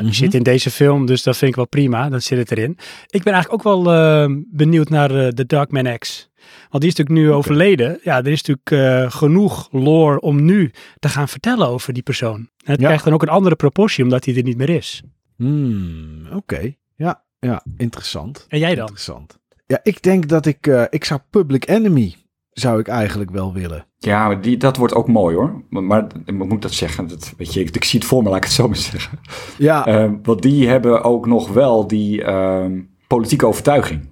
Die 0.00 0.08
Mhm. 0.08 0.18
zit 0.18 0.34
in 0.34 0.42
deze 0.42 0.70
film, 0.70 1.06
dus 1.06 1.22
dat 1.22 1.36
vind 1.36 1.50
ik 1.50 1.56
wel 1.56 1.66
prima. 1.66 2.08
Dat 2.08 2.22
zit 2.22 2.38
het 2.38 2.50
erin. 2.50 2.78
Ik 3.06 3.22
ben 3.22 3.32
eigenlijk 3.32 3.66
ook 3.66 3.74
wel 3.84 3.92
eh, 3.94 4.34
benieuwd 4.50 4.88
naar 4.88 5.10
eh, 5.10 5.28
The 5.28 5.46
Dark 5.46 5.70
Man 5.70 5.98
X. 5.98 6.28
Want 6.70 6.82
die 6.82 6.92
is 6.92 6.98
natuurlijk 6.98 7.26
nu 7.26 7.32
overleden. 7.32 7.98
Ja, 8.02 8.16
er 8.18 8.26
is 8.26 8.42
natuurlijk 8.42 8.70
eh, 8.70 9.10
genoeg 9.18 9.68
lore 9.72 10.20
om 10.20 10.44
nu 10.44 10.70
te 10.98 11.08
gaan 11.08 11.28
vertellen 11.28 11.66
over 11.68 11.92
die 11.92 12.02
persoon. 12.02 12.36
En 12.38 12.72
het 12.72 12.80
Ja. 12.80 12.86
krijgt 12.86 13.04
dan 13.04 13.12
ook 13.12 13.22
een 13.22 13.28
andere 13.28 13.56
proportie, 13.56 14.04
omdat 14.04 14.24
hij 14.24 14.36
er 14.36 14.42
niet 14.42 14.56
meer 14.56 14.68
is. 14.70 15.02
Hmm, 15.36 16.26
Oké, 16.34 16.74
ja, 16.96 17.22
ja, 17.38 17.62
interessant. 17.76 18.46
En 18.48 18.58
jij 18.58 18.70
dan? 18.74 18.80
Interessant. 18.80 19.38
Ja, 19.66 19.80
ik 19.82 20.02
denk 20.02 20.28
dat 20.28 20.46
ik, 20.46 20.66
ik 20.90 21.04
zou 21.04 21.20
Public 21.30 21.68
Enemy, 21.68 22.14
zou 22.60 22.80
ik 22.80 22.88
eigenlijk 22.88 23.30
wel 23.30 23.52
willen. 23.52 23.86
Ja, 23.98 24.26
maar 24.26 24.40
die, 24.40 24.56
dat 24.56 24.76
wordt 24.76 24.94
ook 24.94 25.08
mooi 25.08 25.36
hoor. 25.36 25.64
Maar, 25.68 25.82
maar 25.82 26.06
moet 26.26 26.52
ik 26.52 26.62
dat 26.62 26.72
zeggen? 26.72 27.08
Dat, 27.08 27.32
weet 27.36 27.54
je, 27.54 27.60
ik, 27.60 27.74
ik 27.76 27.84
zie 27.84 27.98
het 27.98 28.08
voor 28.08 28.22
me, 28.22 28.28
laat 28.28 28.36
ik 28.38 28.44
het 28.44 28.52
zo 28.52 28.66
maar 28.68 28.76
zeggen. 28.76 29.18
Ja, 29.58 29.86
Ehm, 29.86 30.14
want 30.22 30.42
die 30.42 30.68
hebben 30.68 31.02
ook 31.02 31.26
nog 31.26 31.48
wel 31.48 31.86
die 31.86 32.22
ehm, 32.24 32.80
politieke 33.06 33.46
overtuiging. 33.46 34.08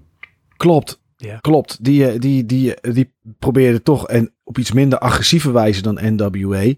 klopt. 0.57 1.07
Ja. 1.21 1.37
Klopt. 1.37 1.85
Die, 1.85 2.09
eh, 2.11 2.21
die, 2.21 2.47
die, 2.47 2.75
eh, 2.75 2.95
die 2.95 3.15
probeerde 3.39 3.83
toch, 3.83 4.09
en 4.09 4.35
op 4.45 4.59
iets 4.59 4.73
minder 4.73 4.99
agressieve 4.99 5.51
wijze 5.51 5.83
dan 5.83 5.99
NWA, 6.03 6.73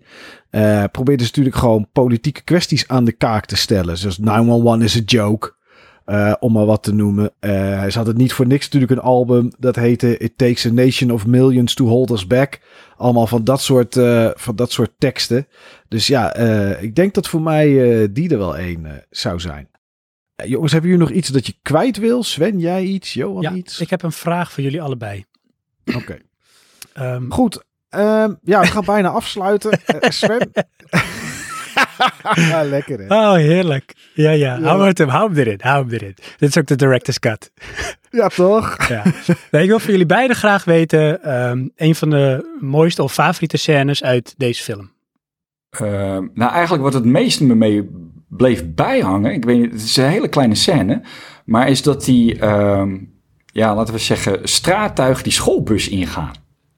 eh 0.50 0.84
probeerde 0.92 1.22
ze 1.22 1.28
natuurlijk 1.28 1.56
gewoon 1.56 1.88
politieke 1.92 2.42
kwesties 2.42 2.88
aan 2.88 3.04
de 3.04 3.12
kaak 3.12 3.46
te 3.46 3.56
stellen. 3.56 3.98
Zoals 3.98 4.18
911 4.18 4.82
is 4.82 4.96
a 4.96 5.00
joke, 5.04 5.54
eh, 6.10 6.32
om 6.40 6.52
maar 6.52 6.66
wat 6.66 6.82
te 6.82 6.94
noemen. 6.94 7.32
Eh 7.38 7.84
ze 7.84 7.96
hadden 7.96 8.16
niet 8.16 8.32
voor 8.32 8.46
niks 8.46 8.64
natuurlijk 8.64 8.92
een 8.92 9.00
album 9.00 9.50
dat 9.58 9.76
heette 9.76 10.18
It 10.18 10.38
Takes 10.38 10.66
a 10.66 10.72
Nation 10.72 11.10
of 11.10 11.26
Millions 11.26 11.74
to 11.74 11.86
Hold 11.86 12.10
Us 12.10 12.26
Back. 12.26 12.60
Allemaal 12.96 13.26
van 13.26 13.44
dat 13.44 13.60
soort, 13.60 13.96
eh, 13.96 14.30
van 14.34 14.56
dat 14.56 14.72
soort 14.72 14.90
teksten. 14.98 15.46
Dus 15.88 16.06
ja, 16.06 16.34
ik 16.76 16.94
denk 16.94 17.14
dat 17.14 17.28
voor 17.28 17.42
mij 17.42 17.68
die 18.12 18.30
er 18.30 18.38
wel 18.38 18.56
één 18.56 19.04
zou 19.10 19.40
zijn. 19.40 19.68
Jongens, 20.44 20.72
hebben 20.72 20.90
jullie 20.90 21.06
nog 21.06 21.14
iets 21.16 21.28
dat 21.28 21.46
je 21.46 21.54
kwijt 21.62 21.96
wil? 21.96 22.22
Sven, 22.22 22.58
jij 22.58 22.84
iets? 22.84 23.12
Johan 23.12 23.42
Ja, 23.42 23.52
iets? 23.52 23.80
ik 23.80 23.90
heb 23.90 24.02
een 24.02 24.12
vraag 24.12 24.52
voor 24.52 24.62
jullie 24.62 24.82
allebei. 24.82 25.24
Oké. 25.94 26.18
Ehm, 26.92 27.30
Goed. 27.30 27.64
Ehm, 27.88 28.34
ja, 28.42 28.60
we 28.60 28.66
gaan 28.66 28.84
bijna 28.84 29.08
afsluiten. 29.08 29.80
Sven. 30.00 30.50
ja, 32.34 32.62
lekker 32.76 32.98
hè. 32.98 33.06
Oh, 33.06 33.34
heerlijk. 33.34 33.94
Ja, 34.14 34.30
ja. 34.30 34.56
Ja. 34.56 34.62
Hou, 34.62 34.92
hem, 34.94 35.08
hou 35.08 35.28
hem 35.28 35.38
erin. 35.38 35.58
Hou 35.62 35.84
hem 35.84 35.92
erin. 35.92 36.14
Dit 36.36 36.48
is 36.48 36.58
ook 36.58 36.66
de 36.66 36.76
director's 36.76 37.18
cut. 37.18 37.52
Ja, 38.10 38.28
toch? 38.28 38.88
Ja. 38.88 39.02
Nee, 39.50 39.62
ik 39.62 39.68
wil 39.68 39.78
van 39.78 39.90
jullie 39.90 40.06
beiden 40.06 40.36
graag 40.36 40.64
weten 40.64 41.22
ehm, 41.22 41.66
een 41.76 41.94
van 41.94 42.10
de 42.10 42.56
mooiste 42.60 43.02
of 43.02 43.12
favoriete 43.12 43.56
scènes 43.56 44.02
uit 44.02 44.34
deze 44.36 44.62
film. 44.62 44.90
Ehm, 45.70 46.26
nou, 46.34 46.52
eigenlijk 46.52 46.82
wat 46.82 46.94
het 46.94 47.04
meest 47.04 47.40
me 47.40 47.54
mee 47.54 47.90
bleef 48.28 48.74
bijhangen, 48.74 49.32
ik 49.32 49.44
weet 49.44 49.58
niet, 49.58 49.72
het 49.72 49.82
is 49.82 49.96
een 49.96 50.04
hele 50.04 50.28
kleine 50.28 50.54
scène, 50.54 51.02
maar 51.44 51.68
is 51.68 51.82
dat 51.82 52.04
die, 52.04 52.38
ehm, 52.38 52.96
ja, 53.46 53.74
laten 53.74 53.94
we 53.94 54.00
zeggen, 54.00 54.48
straattuig 54.48 55.22
die 55.22 55.32
schoolbus 55.32 55.88
ingaan. 55.88 56.32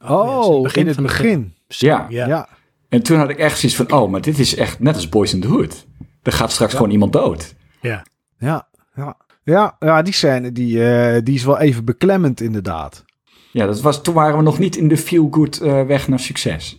Oh, 0.05 0.55
het 0.55 0.63
begin 0.63 0.83
in 0.83 0.89
het 0.89 1.03
begin. 1.03 1.55
Ja. 1.67 2.07
Ja. 2.09 2.27
Ja. 2.27 2.49
En 2.93 3.03
toen 3.03 3.19
had 3.19 3.31
ik 3.31 3.39
echt 3.39 3.59
zoiets 3.59 3.79
van, 3.79 3.93
oh, 3.93 4.11
maar 4.11 4.21
dit 4.21 4.39
is 4.39 4.55
echt 4.55 4.81
net 4.81 4.95
als 4.95 5.09
Boys 5.09 5.35
in 5.35 5.41
the 5.41 5.47
Hood. 5.47 5.87
Er 6.23 6.33
gaat 6.33 6.53
straks 6.53 6.73
gewoon 6.75 6.91
iemand 6.91 7.13
dood. 7.13 7.55
Ja. 7.81 8.07
Ja. 8.39 8.69
Ja. 8.95 9.17
Ja, 9.45 9.77
ja 9.79 10.03
die 10.03 10.13
scène 10.13 10.53
die, 10.53 10.85
eh, 10.85 11.23
die 11.25 11.35
is 11.35 11.45
wel 11.45 11.59
even 11.59 11.85
beklemmend 11.85 12.41
inderdaad. 12.41 13.05
Ja, 13.53 13.67
dat 13.67 13.81
was, 13.81 14.03
toen 14.03 14.15
waren 14.15 14.37
we 14.37 14.43
nog 14.43 14.59
niet 14.59 14.77
in 14.77 14.89
de 14.89 14.97
feel-good 14.97 15.61
eh, 15.61 15.87
weg 15.87 16.09
naar 16.09 16.19
succes. 16.21 16.79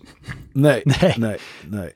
Nee, 0.52 0.82
Nee. 1.00 1.14
nee, 1.18 1.38
nee. 1.70 1.94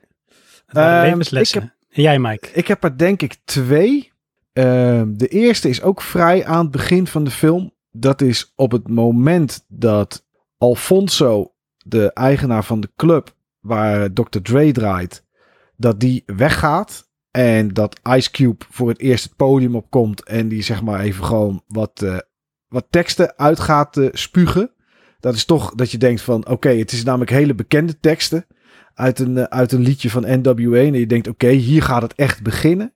Levenslessen. 1.03 1.73
En 1.89 2.01
jij, 2.01 2.19
Mike? 2.19 2.49
Ik 2.53 2.67
heb 2.67 2.83
er 2.83 2.97
denk 2.97 3.21
ik 3.21 3.35
twee. 3.45 4.11
Ehm, 4.53 5.13
de 5.13 5.27
eerste 5.27 5.69
is 5.69 5.81
ook 5.81 6.01
vrij 6.01 6.45
aan 6.45 6.61
het 6.61 6.71
begin 6.71 7.07
van 7.07 7.23
de 7.23 7.31
film. 7.31 7.73
Dat 7.91 8.21
is 8.21 8.53
op 8.55 8.71
het 8.71 8.89
moment 8.89 9.65
dat 9.67 10.25
Alfonso, 10.57 11.53
de 11.77 12.13
eigenaar 12.13 12.63
van 12.63 12.79
de 12.79 12.89
club 12.95 13.35
waar 13.67 14.13
Dr. 14.13 14.39
Dre 14.41 14.71
draait, 14.71 15.23
dat 15.75 15.99
die 15.99 16.23
weggaat. 16.25 17.05
En 17.31 17.73
dat 17.73 17.99
Ice 18.03 18.31
Cube 18.31 18.65
voor 18.69 18.89
het 18.89 18.99
eerst 18.99 19.23
het 19.23 19.35
podium 19.35 19.75
opkomt. 19.75 20.23
En 20.23 20.47
die 20.47 20.61
zeg 20.61 20.83
maar 20.83 20.99
even 20.99 21.25
gewoon 21.25 21.63
wat, 21.67 22.01
eh, 22.01 22.17
wat 22.67 22.85
teksten 22.89 23.37
uit 23.37 23.59
gaat 23.59 23.97
eh, 23.97 24.07
spugen. 24.11 24.71
Dat 25.19 25.35
is 25.35 25.45
toch 25.45 25.75
dat 25.75 25.91
je 25.91 25.97
denkt 25.97 26.21
van 26.21 26.47
oké, 26.47 26.69
het 26.69 26.91
is 26.91 27.03
namelijk 27.03 27.31
hele 27.31 27.55
bekende 27.55 27.99
teksten. 27.99 28.45
Uit 28.93 29.19
een, 29.19 29.37
eh, 29.37 29.43
uit 29.43 29.71
een 29.71 29.81
liedje 29.81 30.09
van 30.09 30.23
NWA. 30.27 30.77
En 30.77 30.93
je 30.93 31.07
denkt 31.07 31.27
oké, 31.27 31.49
hier 31.49 31.83
gaat 31.83 32.01
het 32.01 32.15
echt 32.15 32.43
beginnen. 32.43 32.93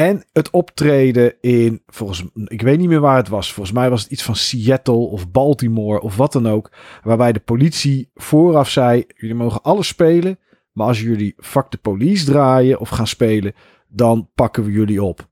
En 0.00 0.24
het 0.32 0.50
optreden 0.50 1.34
in, 1.40 1.82
volgens 1.86 2.24
ik 2.44 2.62
weet 2.62 2.78
niet 2.78 2.88
meer 2.88 3.00
waar 3.00 3.16
het 3.16 3.28
was. 3.28 3.52
Volgens 3.52 3.76
mij 3.76 3.90
was 3.90 4.02
het 4.02 4.10
iets 4.10 4.22
van 4.22 4.36
Seattle 4.36 4.94
of 4.94 5.30
Baltimore 5.30 6.00
of 6.00 6.16
wat 6.16 6.32
dan 6.32 6.48
ook. 6.48 6.72
Waarbij 7.02 7.32
de 7.32 7.40
politie 7.40 8.10
vooraf 8.14 8.70
zei: 8.70 9.04
jullie 9.16 9.34
mogen 9.34 9.62
alles 9.62 9.86
spelen. 9.86 10.38
Maar 10.72 10.86
als 10.86 11.00
jullie 11.00 11.34
fuck 11.36 11.70
de 11.70 11.76
police 11.76 12.24
draaien 12.24 12.80
of 12.80 12.88
gaan 12.88 13.06
spelen, 13.06 13.52
dan 13.88 14.28
pakken 14.34 14.64
we 14.64 14.70
jullie 14.72 15.02
op. 15.02 15.28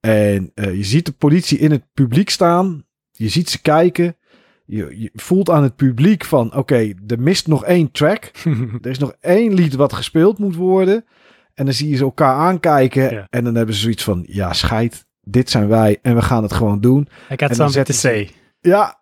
En 0.00 0.52
uh, 0.54 0.74
je 0.74 0.84
ziet 0.84 1.06
de 1.06 1.12
politie 1.12 1.58
in 1.58 1.70
het 1.70 1.84
publiek 1.94 2.30
staan. 2.30 2.84
Je 3.12 3.28
ziet 3.28 3.50
ze 3.50 3.62
kijken. 3.62 4.16
Je, 4.64 5.00
je 5.00 5.10
voelt 5.14 5.50
aan 5.50 5.62
het 5.62 5.76
publiek 5.76 6.24
van: 6.24 6.46
oké, 6.46 6.58
okay, 6.58 6.94
er 7.06 7.20
mist 7.20 7.46
nog 7.46 7.64
één 7.64 7.90
track. 7.90 8.30
er 8.82 8.90
is 8.90 8.98
nog 8.98 9.12
één 9.20 9.54
lied 9.54 9.74
wat 9.74 9.92
gespeeld 9.92 10.38
moet 10.38 10.56
worden. 10.56 11.04
En 11.58 11.64
dan 11.64 11.74
zie 11.74 11.88
je 11.88 11.96
ze 11.96 12.02
elkaar 12.02 12.34
aankijken. 12.34 13.10
Ja. 13.14 13.26
En 13.30 13.44
dan 13.44 13.54
hebben 13.54 13.74
ze 13.74 13.80
zoiets 13.80 14.04
van: 14.04 14.24
ja, 14.26 14.52
scheid, 14.52 15.06
dit 15.20 15.50
zijn 15.50 15.68
wij 15.68 15.98
en 16.02 16.14
we 16.14 16.22
gaan 16.22 16.42
het 16.42 16.52
gewoon 16.52 16.80
doen. 16.80 17.08
Ik 17.28 17.40
had 17.40 17.50
En 17.50 17.56
dan 17.56 17.70
something 17.70 17.86
to 17.86 17.92
say. 17.92 18.30
Ja. 18.60 18.96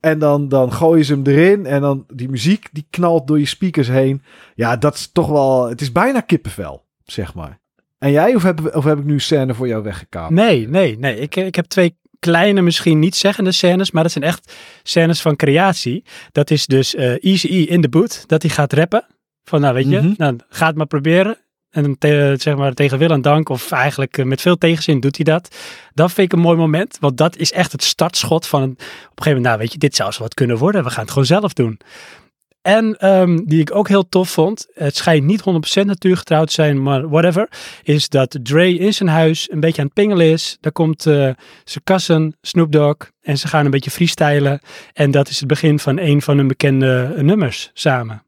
En 0.00 0.18
dan, 0.18 0.48
dan 0.48 0.72
gooien 0.72 1.04
ze 1.04 1.12
hem 1.12 1.26
erin. 1.26 1.66
En 1.66 1.80
dan 1.80 2.04
die 2.14 2.28
muziek 2.28 2.68
die 2.72 2.86
knalt 2.90 3.26
door 3.26 3.38
je 3.38 3.46
speakers 3.46 3.88
heen. 3.88 4.22
Ja, 4.54 4.76
dat 4.76 4.94
is 4.94 5.10
toch 5.12 5.28
wel. 5.28 5.68
Het 5.68 5.80
is 5.80 5.92
bijna 5.92 6.20
kippenvel, 6.20 6.84
zeg 7.04 7.34
maar. 7.34 7.60
En 7.98 8.10
jij, 8.10 8.34
of 8.34 8.42
heb, 8.42 8.74
of 8.76 8.84
heb 8.84 8.98
ik 8.98 9.04
nu 9.04 9.20
scène 9.20 9.54
voor 9.54 9.68
jou 9.68 9.82
weggekaapt? 9.82 10.30
Nee, 10.32 10.68
nee, 10.68 10.98
nee. 10.98 11.18
Ik, 11.18 11.36
ik 11.36 11.54
heb 11.54 11.64
twee 11.66 11.96
kleine, 12.18 12.62
misschien 12.62 12.98
niet 12.98 13.16
zeggende 13.16 13.52
scènes, 13.52 13.90
maar 13.90 14.02
dat 14.02 14.12
zijn 14.12 14.24
echt 14.24 14.52
scènes 14.82 15.22
van 15.22 15.36
creatie. 15.36 16.04
Dat 16.32 16.50
is 16.50 16.66
dus 16.66 16.94
eh 16.94 17.24
Easy 17.24 17.46
E 17.46 17.62
in 17.62 17.80
de 17.80 17.88
boot, 17.88 18.24
dat 18.28 18.42
hij 18.42 18.50
gaat 18.50 18.72
rappen. 18.72 19.06
Van 19.44 19.60
nou, 19.60 19.74
weet 19.74 19.88
je, 19.88 20.00
Mhm. 20.00 20.12
nou, 20.16 20.36
ga 20.48 20.66
het 20.66 20.76
maar 20.76 20.86
proberen. 20.86 21.38
En 21.76 21.98
te- 21.98 22.34
zeg 22.38 22.56
maar 22.56 22.72
tegen 22.72 22.98
wil 22.98 23.10
en 23.10 23.22
dank, 23.22 23.48
of 23.48 23.70
eigenlijk 23.70 24.18
eh, 24.18 24.24
met 24.24 24.40
veel 24.40 24.58
tegenzin 24.58 25.00
doet 25.00 25.16
hij 25.16 25.24
dat. 25.24 25.56
Dat 25.94 26.12
vind 26.12 26.32
ik 26.32 26.38
een 26.38 26.44
mooi 26.44 26.56
moment, 26.56 26.96
want 27.00 27.16
dat 27.16 27.36
is 27.36 27.52
echt 27.52 27.72
het 27.72 27.82
startschot 27.82 28.46
van 28.46 28.62
een, 28.62 28.70
op 28.70 28.78
een 28.78 28.86
gegeven 28.86 29.24
moment, 29.24 29.44
nou 29.44 29.58
weet 29.58 29.72
je, 29.72 29.78
dit 29.78 29.96
zou 29.96 30.12
zo 30.12 30.22
wat 30.22 30.34
kunnen 30.34 30.56
worden. 30.56 30.84
We 30.84 30.90
gaan 30.90 31.02
het 31.02 31.10
gewoon 31.10 31.26
zelf 31.26 31.52
doen. 31.52 31.78
En 32.62 32.98
ehm, 32.98 33.36
die 33.44 33.60
ik 33.60 33.74
ook 33.74 33.88
heel 33.88 34.08
tof 34.08 34.30
vond, 34.30 34.66
het 34.74 34.96
schijnt 34.96 35.24
niet 35.24 35.40
100% 35.80 35.84
natuurgetrouwd 35.84 36.46
te 36.46 36.52
zijn, 36.52 36.82
maar 36.82 37.08
whatever, 37.08 37.48
is 37.82 38.08
dat 38.08 38.38
Dre 38.42 38.78
in 38.78 38.94
zijn 38.94 39.08
huis 39.08 39.50
een 39.50 39.60
beetje 39.60 39.80
aan 39.80 39.86
het 39.86 39.94
pingelen 39.94 40.26
is. 40.26 40.56
Daar 40.60 40.72
komt 40.72 41.06
eh, 41.06 41.14
zijn 41.64 41.84
cousin 41.84 42.36
Snoop 42.40 42.72
Dogg 42.72 42.96
en 43.20 43.38
ze 43.38 43.48
gaan 43.48 43.64
een 43.64 43.70
beetje 43.70 43.90
freestylen. 43.90 44.60
En 44.92 45.10
dat 45.10 45.28
is 45.28 45.38
het 45.38 45.48
begin 45.48 45.78
van 45.78 45.98
een 45.98 46.22
van 46.22 46.36
hun 46.36 46.48
bekende 46.48 47.12
nummers 47.16 47.70
samen. 47.74 48.24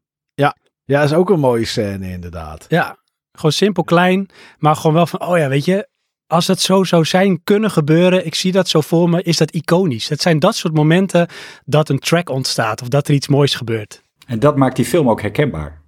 Ja, 0.85 1.01
dat 1.01 1.11
is 1.11 1.17
ook 1.17 1.31
een 1.31 1.41
mooie 1.41 1.65
scène, 1.65 2.11
inderdaad. 2.11 2.67
Ja, 2.69 2.97
gewoon 3.39 3.53
simpel 3.53 3.85
klein, 3.85 4.29
maar 4.59 4.77
gewoon 4.77 4.93
wel 4.93 5.07
van, 5.07 5.21
oh 5.27 5.39
ja, 5.39 5.49
weet 5.49 5.65
je, 5.65 5.89
als 6.27 6.47
het 6.47 6.61
zo 6.61 6.85
zou 6.85 7.05
zijn 7.05 7.43
kunnen 7.45 7.71
gebeuren, 7.71 8.27
ik 8.27 8.35
zie 8.35 8.53
dat 8.53 8.69
zo 8.69 8.81
voor 8.81 9.11
me, 9.11 9.23
is 9.23 9.37
dat 9.37 9.51
iconisch. 9.51 10.09
Het 10.09 10.23
zijn 10.23 10.39
dat 10.39 10.57
soort 10.57 10.75
momenten 10.75 11.29
dat 11.65 11.89
een 11.89 11.99
track 11.99 12.31
ontstaat 12.31 12.83
of 12.83 12.89
dat 12.89 13.09
er 13.09 13.15
iets 13.15 13.29
moois 13.29 13.55
gebeurt. 13.55 14.03
En 14.27 14.39
dat 14.39 14.57
maakt 14.57 14.77
die 14.77 14.85
film 14.85 15.11
ook 15.11 15.21
herkenbaar. 15.21 15.83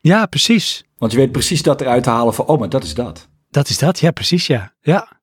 Ja, 0.00 0.26
precies. 0.26 0.84
Want 0.98 1.12
je 1.12 1.18
weet 1.18 1.32
precies 1.32 1.62
dat 1.62 1.80
eruit 1.80 2.02
te 2.02 2.10
halen 2.10 2.34
van, 2.34 2.46
oh, 2.46 2.58
maar 2.58 2.68
dat 2.68 2.84
is 2.84 2.94
dat. 2.94 3.28
Dat 3.50 3.68
is 3.68 3.78
dat, 3.78 3.98
ja, 3.98 4.10
precies, 4.10 4.46
ja. 4.46 4.74
Ja, 4.80 5.18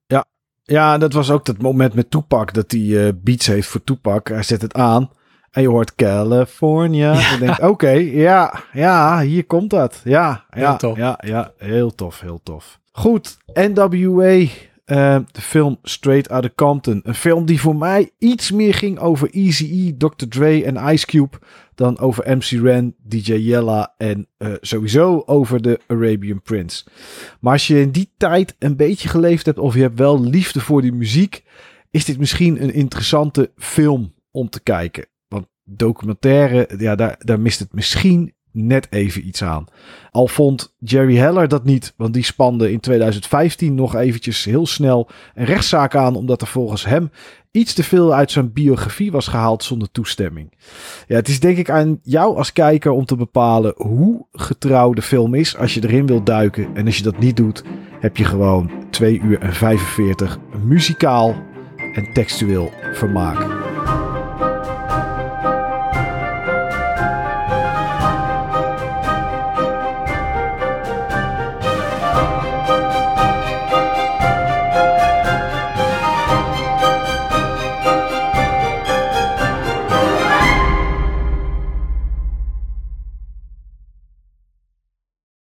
Ja, 0.62 0.98
dat 0.98 1.12
was 1.12 1.30
ook 1.30 1.44
dat 1.44 1.62
moment 1.62 1.94
met 1.94 2.10
Toepak. 2.10 2.54
Dat 2.54 2.70
hij 2.70 3.06
eh, 3.06 3.12
beats 3.16 3.46
heeft 3.46 3.68
voor 3.68 3.84
Toepak. 3.84 4.28
Hij 4.28 4.42
zet 4.42 4.62
het 4.62 4.74
aan. 4.74 5.10
En 5.50 5.62
je 5.62 5.68
hoort 5.68 5.94
California. 5.94 7.12
En 7.12 7.32
je 7.32 7.38
denkt, 7.38 7.62
oké, 7.62 7.90
ja, 7.90 8.62
ja, 8.72 9.20
hier 9.20 9.44
komt 9.44 9.70
dat. 9.70 10.00
Ja, 10.04 10.44
ja, 10.50 10.76
tof. 10.76 10.96
ja, 10.96 11.18
ja, 11.26 11.52
heel 11.56 11.94
tof, 11.94 12.20
heel 12.20 12.40
tof. 12.42 12.80
Goed, 12.92 13.38
NWA, 13.54 14.46
eh, 14.84 15.18
de 15.32 15.40
film 15.40 15.78
Straight 15.82 16.28
Outta 16.28 16.50
Compton. 16.54 17.00
Een 17.04 17.14
film 17.14 17.46
die 17.46 17.60
voor 17.60 17.76
mij 17.76 18.10
iets 18.18 18.50
meer 18.50 18.74
ging 18.74 18.98
over 18.98 19.30
Eazy-E, 19.30 19.96
Dr. 19.96 20.28
Dre 20.28 20.64
en 20.64 20.92
Ice 20.92 21.06
Cube... 21.06 21.38
dan 21.74 21.98
over 21.98 22.36
MC 22.36 22.44
Ren, 22.44 22.94
DJ 23.02 23.32
Yella 23.32 23.94
en 23.96 24.26
eh, 24.36 24.52
sowieso 24.60 25.22
over 25.26 25.62
de 25.62 25.80
Arabian 25.86 26.42
Prince. 26.42 26.84
Maar 27.40 27.52
als 27.52 27.66
je 27.66 27.80
in 27.80 27.90
die 27.90 28.10
tijd 28.16 28.56
een 28.58 28.76
beetje 28.76 29.08
geleefd 29.08 29.46
hebt 29.46 29.58
of 29.58 29.74
je 29.74 29.80
hebt 29.80 29.98
wel 29.98 30.20
liefde 30.20 30.60
voor 30.60 30.82
die 30.82 30.92
muziek, 30.92 31.44
is 31.90 32.04
dit 32.04 32.18
misschien 32.18 32.62
een 32.62 32.74
interessante 32.74 33.50
film 33.56 34.14
om 34.30 34.50
te 34.50 34.60
kijken. 34.60 35.06
Documentaire, 35.76 36.68
ja, 36.78 36.94
daar, 36.94 37.16
daar 37.18 37.40
mist 37.40 37.58
het 37.58 37.72
misschien 37.72 38.32
net 38.52 38.86
even 38.90 39.26
iets 39.26 39.42
aan. 39.42 39.64
Al 40.10 40.28
vond 40.28 40.74
Jerry 40.78 41.16
Heller 41.16 41.48
dat 41.48 41.64
niet, 41.64 41.94
want 41.96 42.14
die 42.14 42.24
spande 42.24 42.72
in 42.72 42.80
2015 42.80 43.74
nog 43.74 43.94
eventjes 43.94 44.44
heel 44.44 44.66
snel 44.66 45.08
een 45.34 45.44
rechtszaak 45.44 45.94
aan, 45.94 46.16
omdat 46.16 46.40
er 46.40 46.46
volgens 46.46 46.84
hem 46.84 47.10
iets 47.50 47.74
te 47.74 47.84
veel 47.84 48.14
uit 48.14 48.30
zijn 48.30 48.52
biografie 48.52 49.10
was 49.10 49.28
gehaald 49.28 49.64
zonder 49.64 49.90
toestemming. 49.90 50.52
Ja, 51.06 51.16
het 51.16 51.28
is 51.28 51.40
denk 51.40 51.56
ik 51.56 51.70
aan 51.70 51.98
jou 52.02 52.36
als 52.36 52.52
kijker 52.52 52.90
om 52.90 53.04
te 53.04 53.16
bepalen 53.16 53.74
hoe 53.76 54.26
getrouw 54.32 54.92
de 54.92 55.02
film 55.02 55.34
is 55.34 55.56
als 55.56 55.74
je 55.74 55.84
erin 55.84 56.06
wilt 56.06 56.26
duiken. 56.26 56.74
En 56.74 56.86
als 56.86 56.96
je 56.96 57.02
dat 57.02 57.18
niet 57.18 57.36
doet, 57.36 57.64
heb 58.00 58.16
je 58.16 58.24
gewoon 58.24 58.70
2 58.90 59.20
uur 59.20 59.38
en 59.38 59.54
45 59.54 60.38
muzikaal 60.64 61.34
en 61.94 62.12
textueel 62.12 62.72
vermaak. 62.92 63.69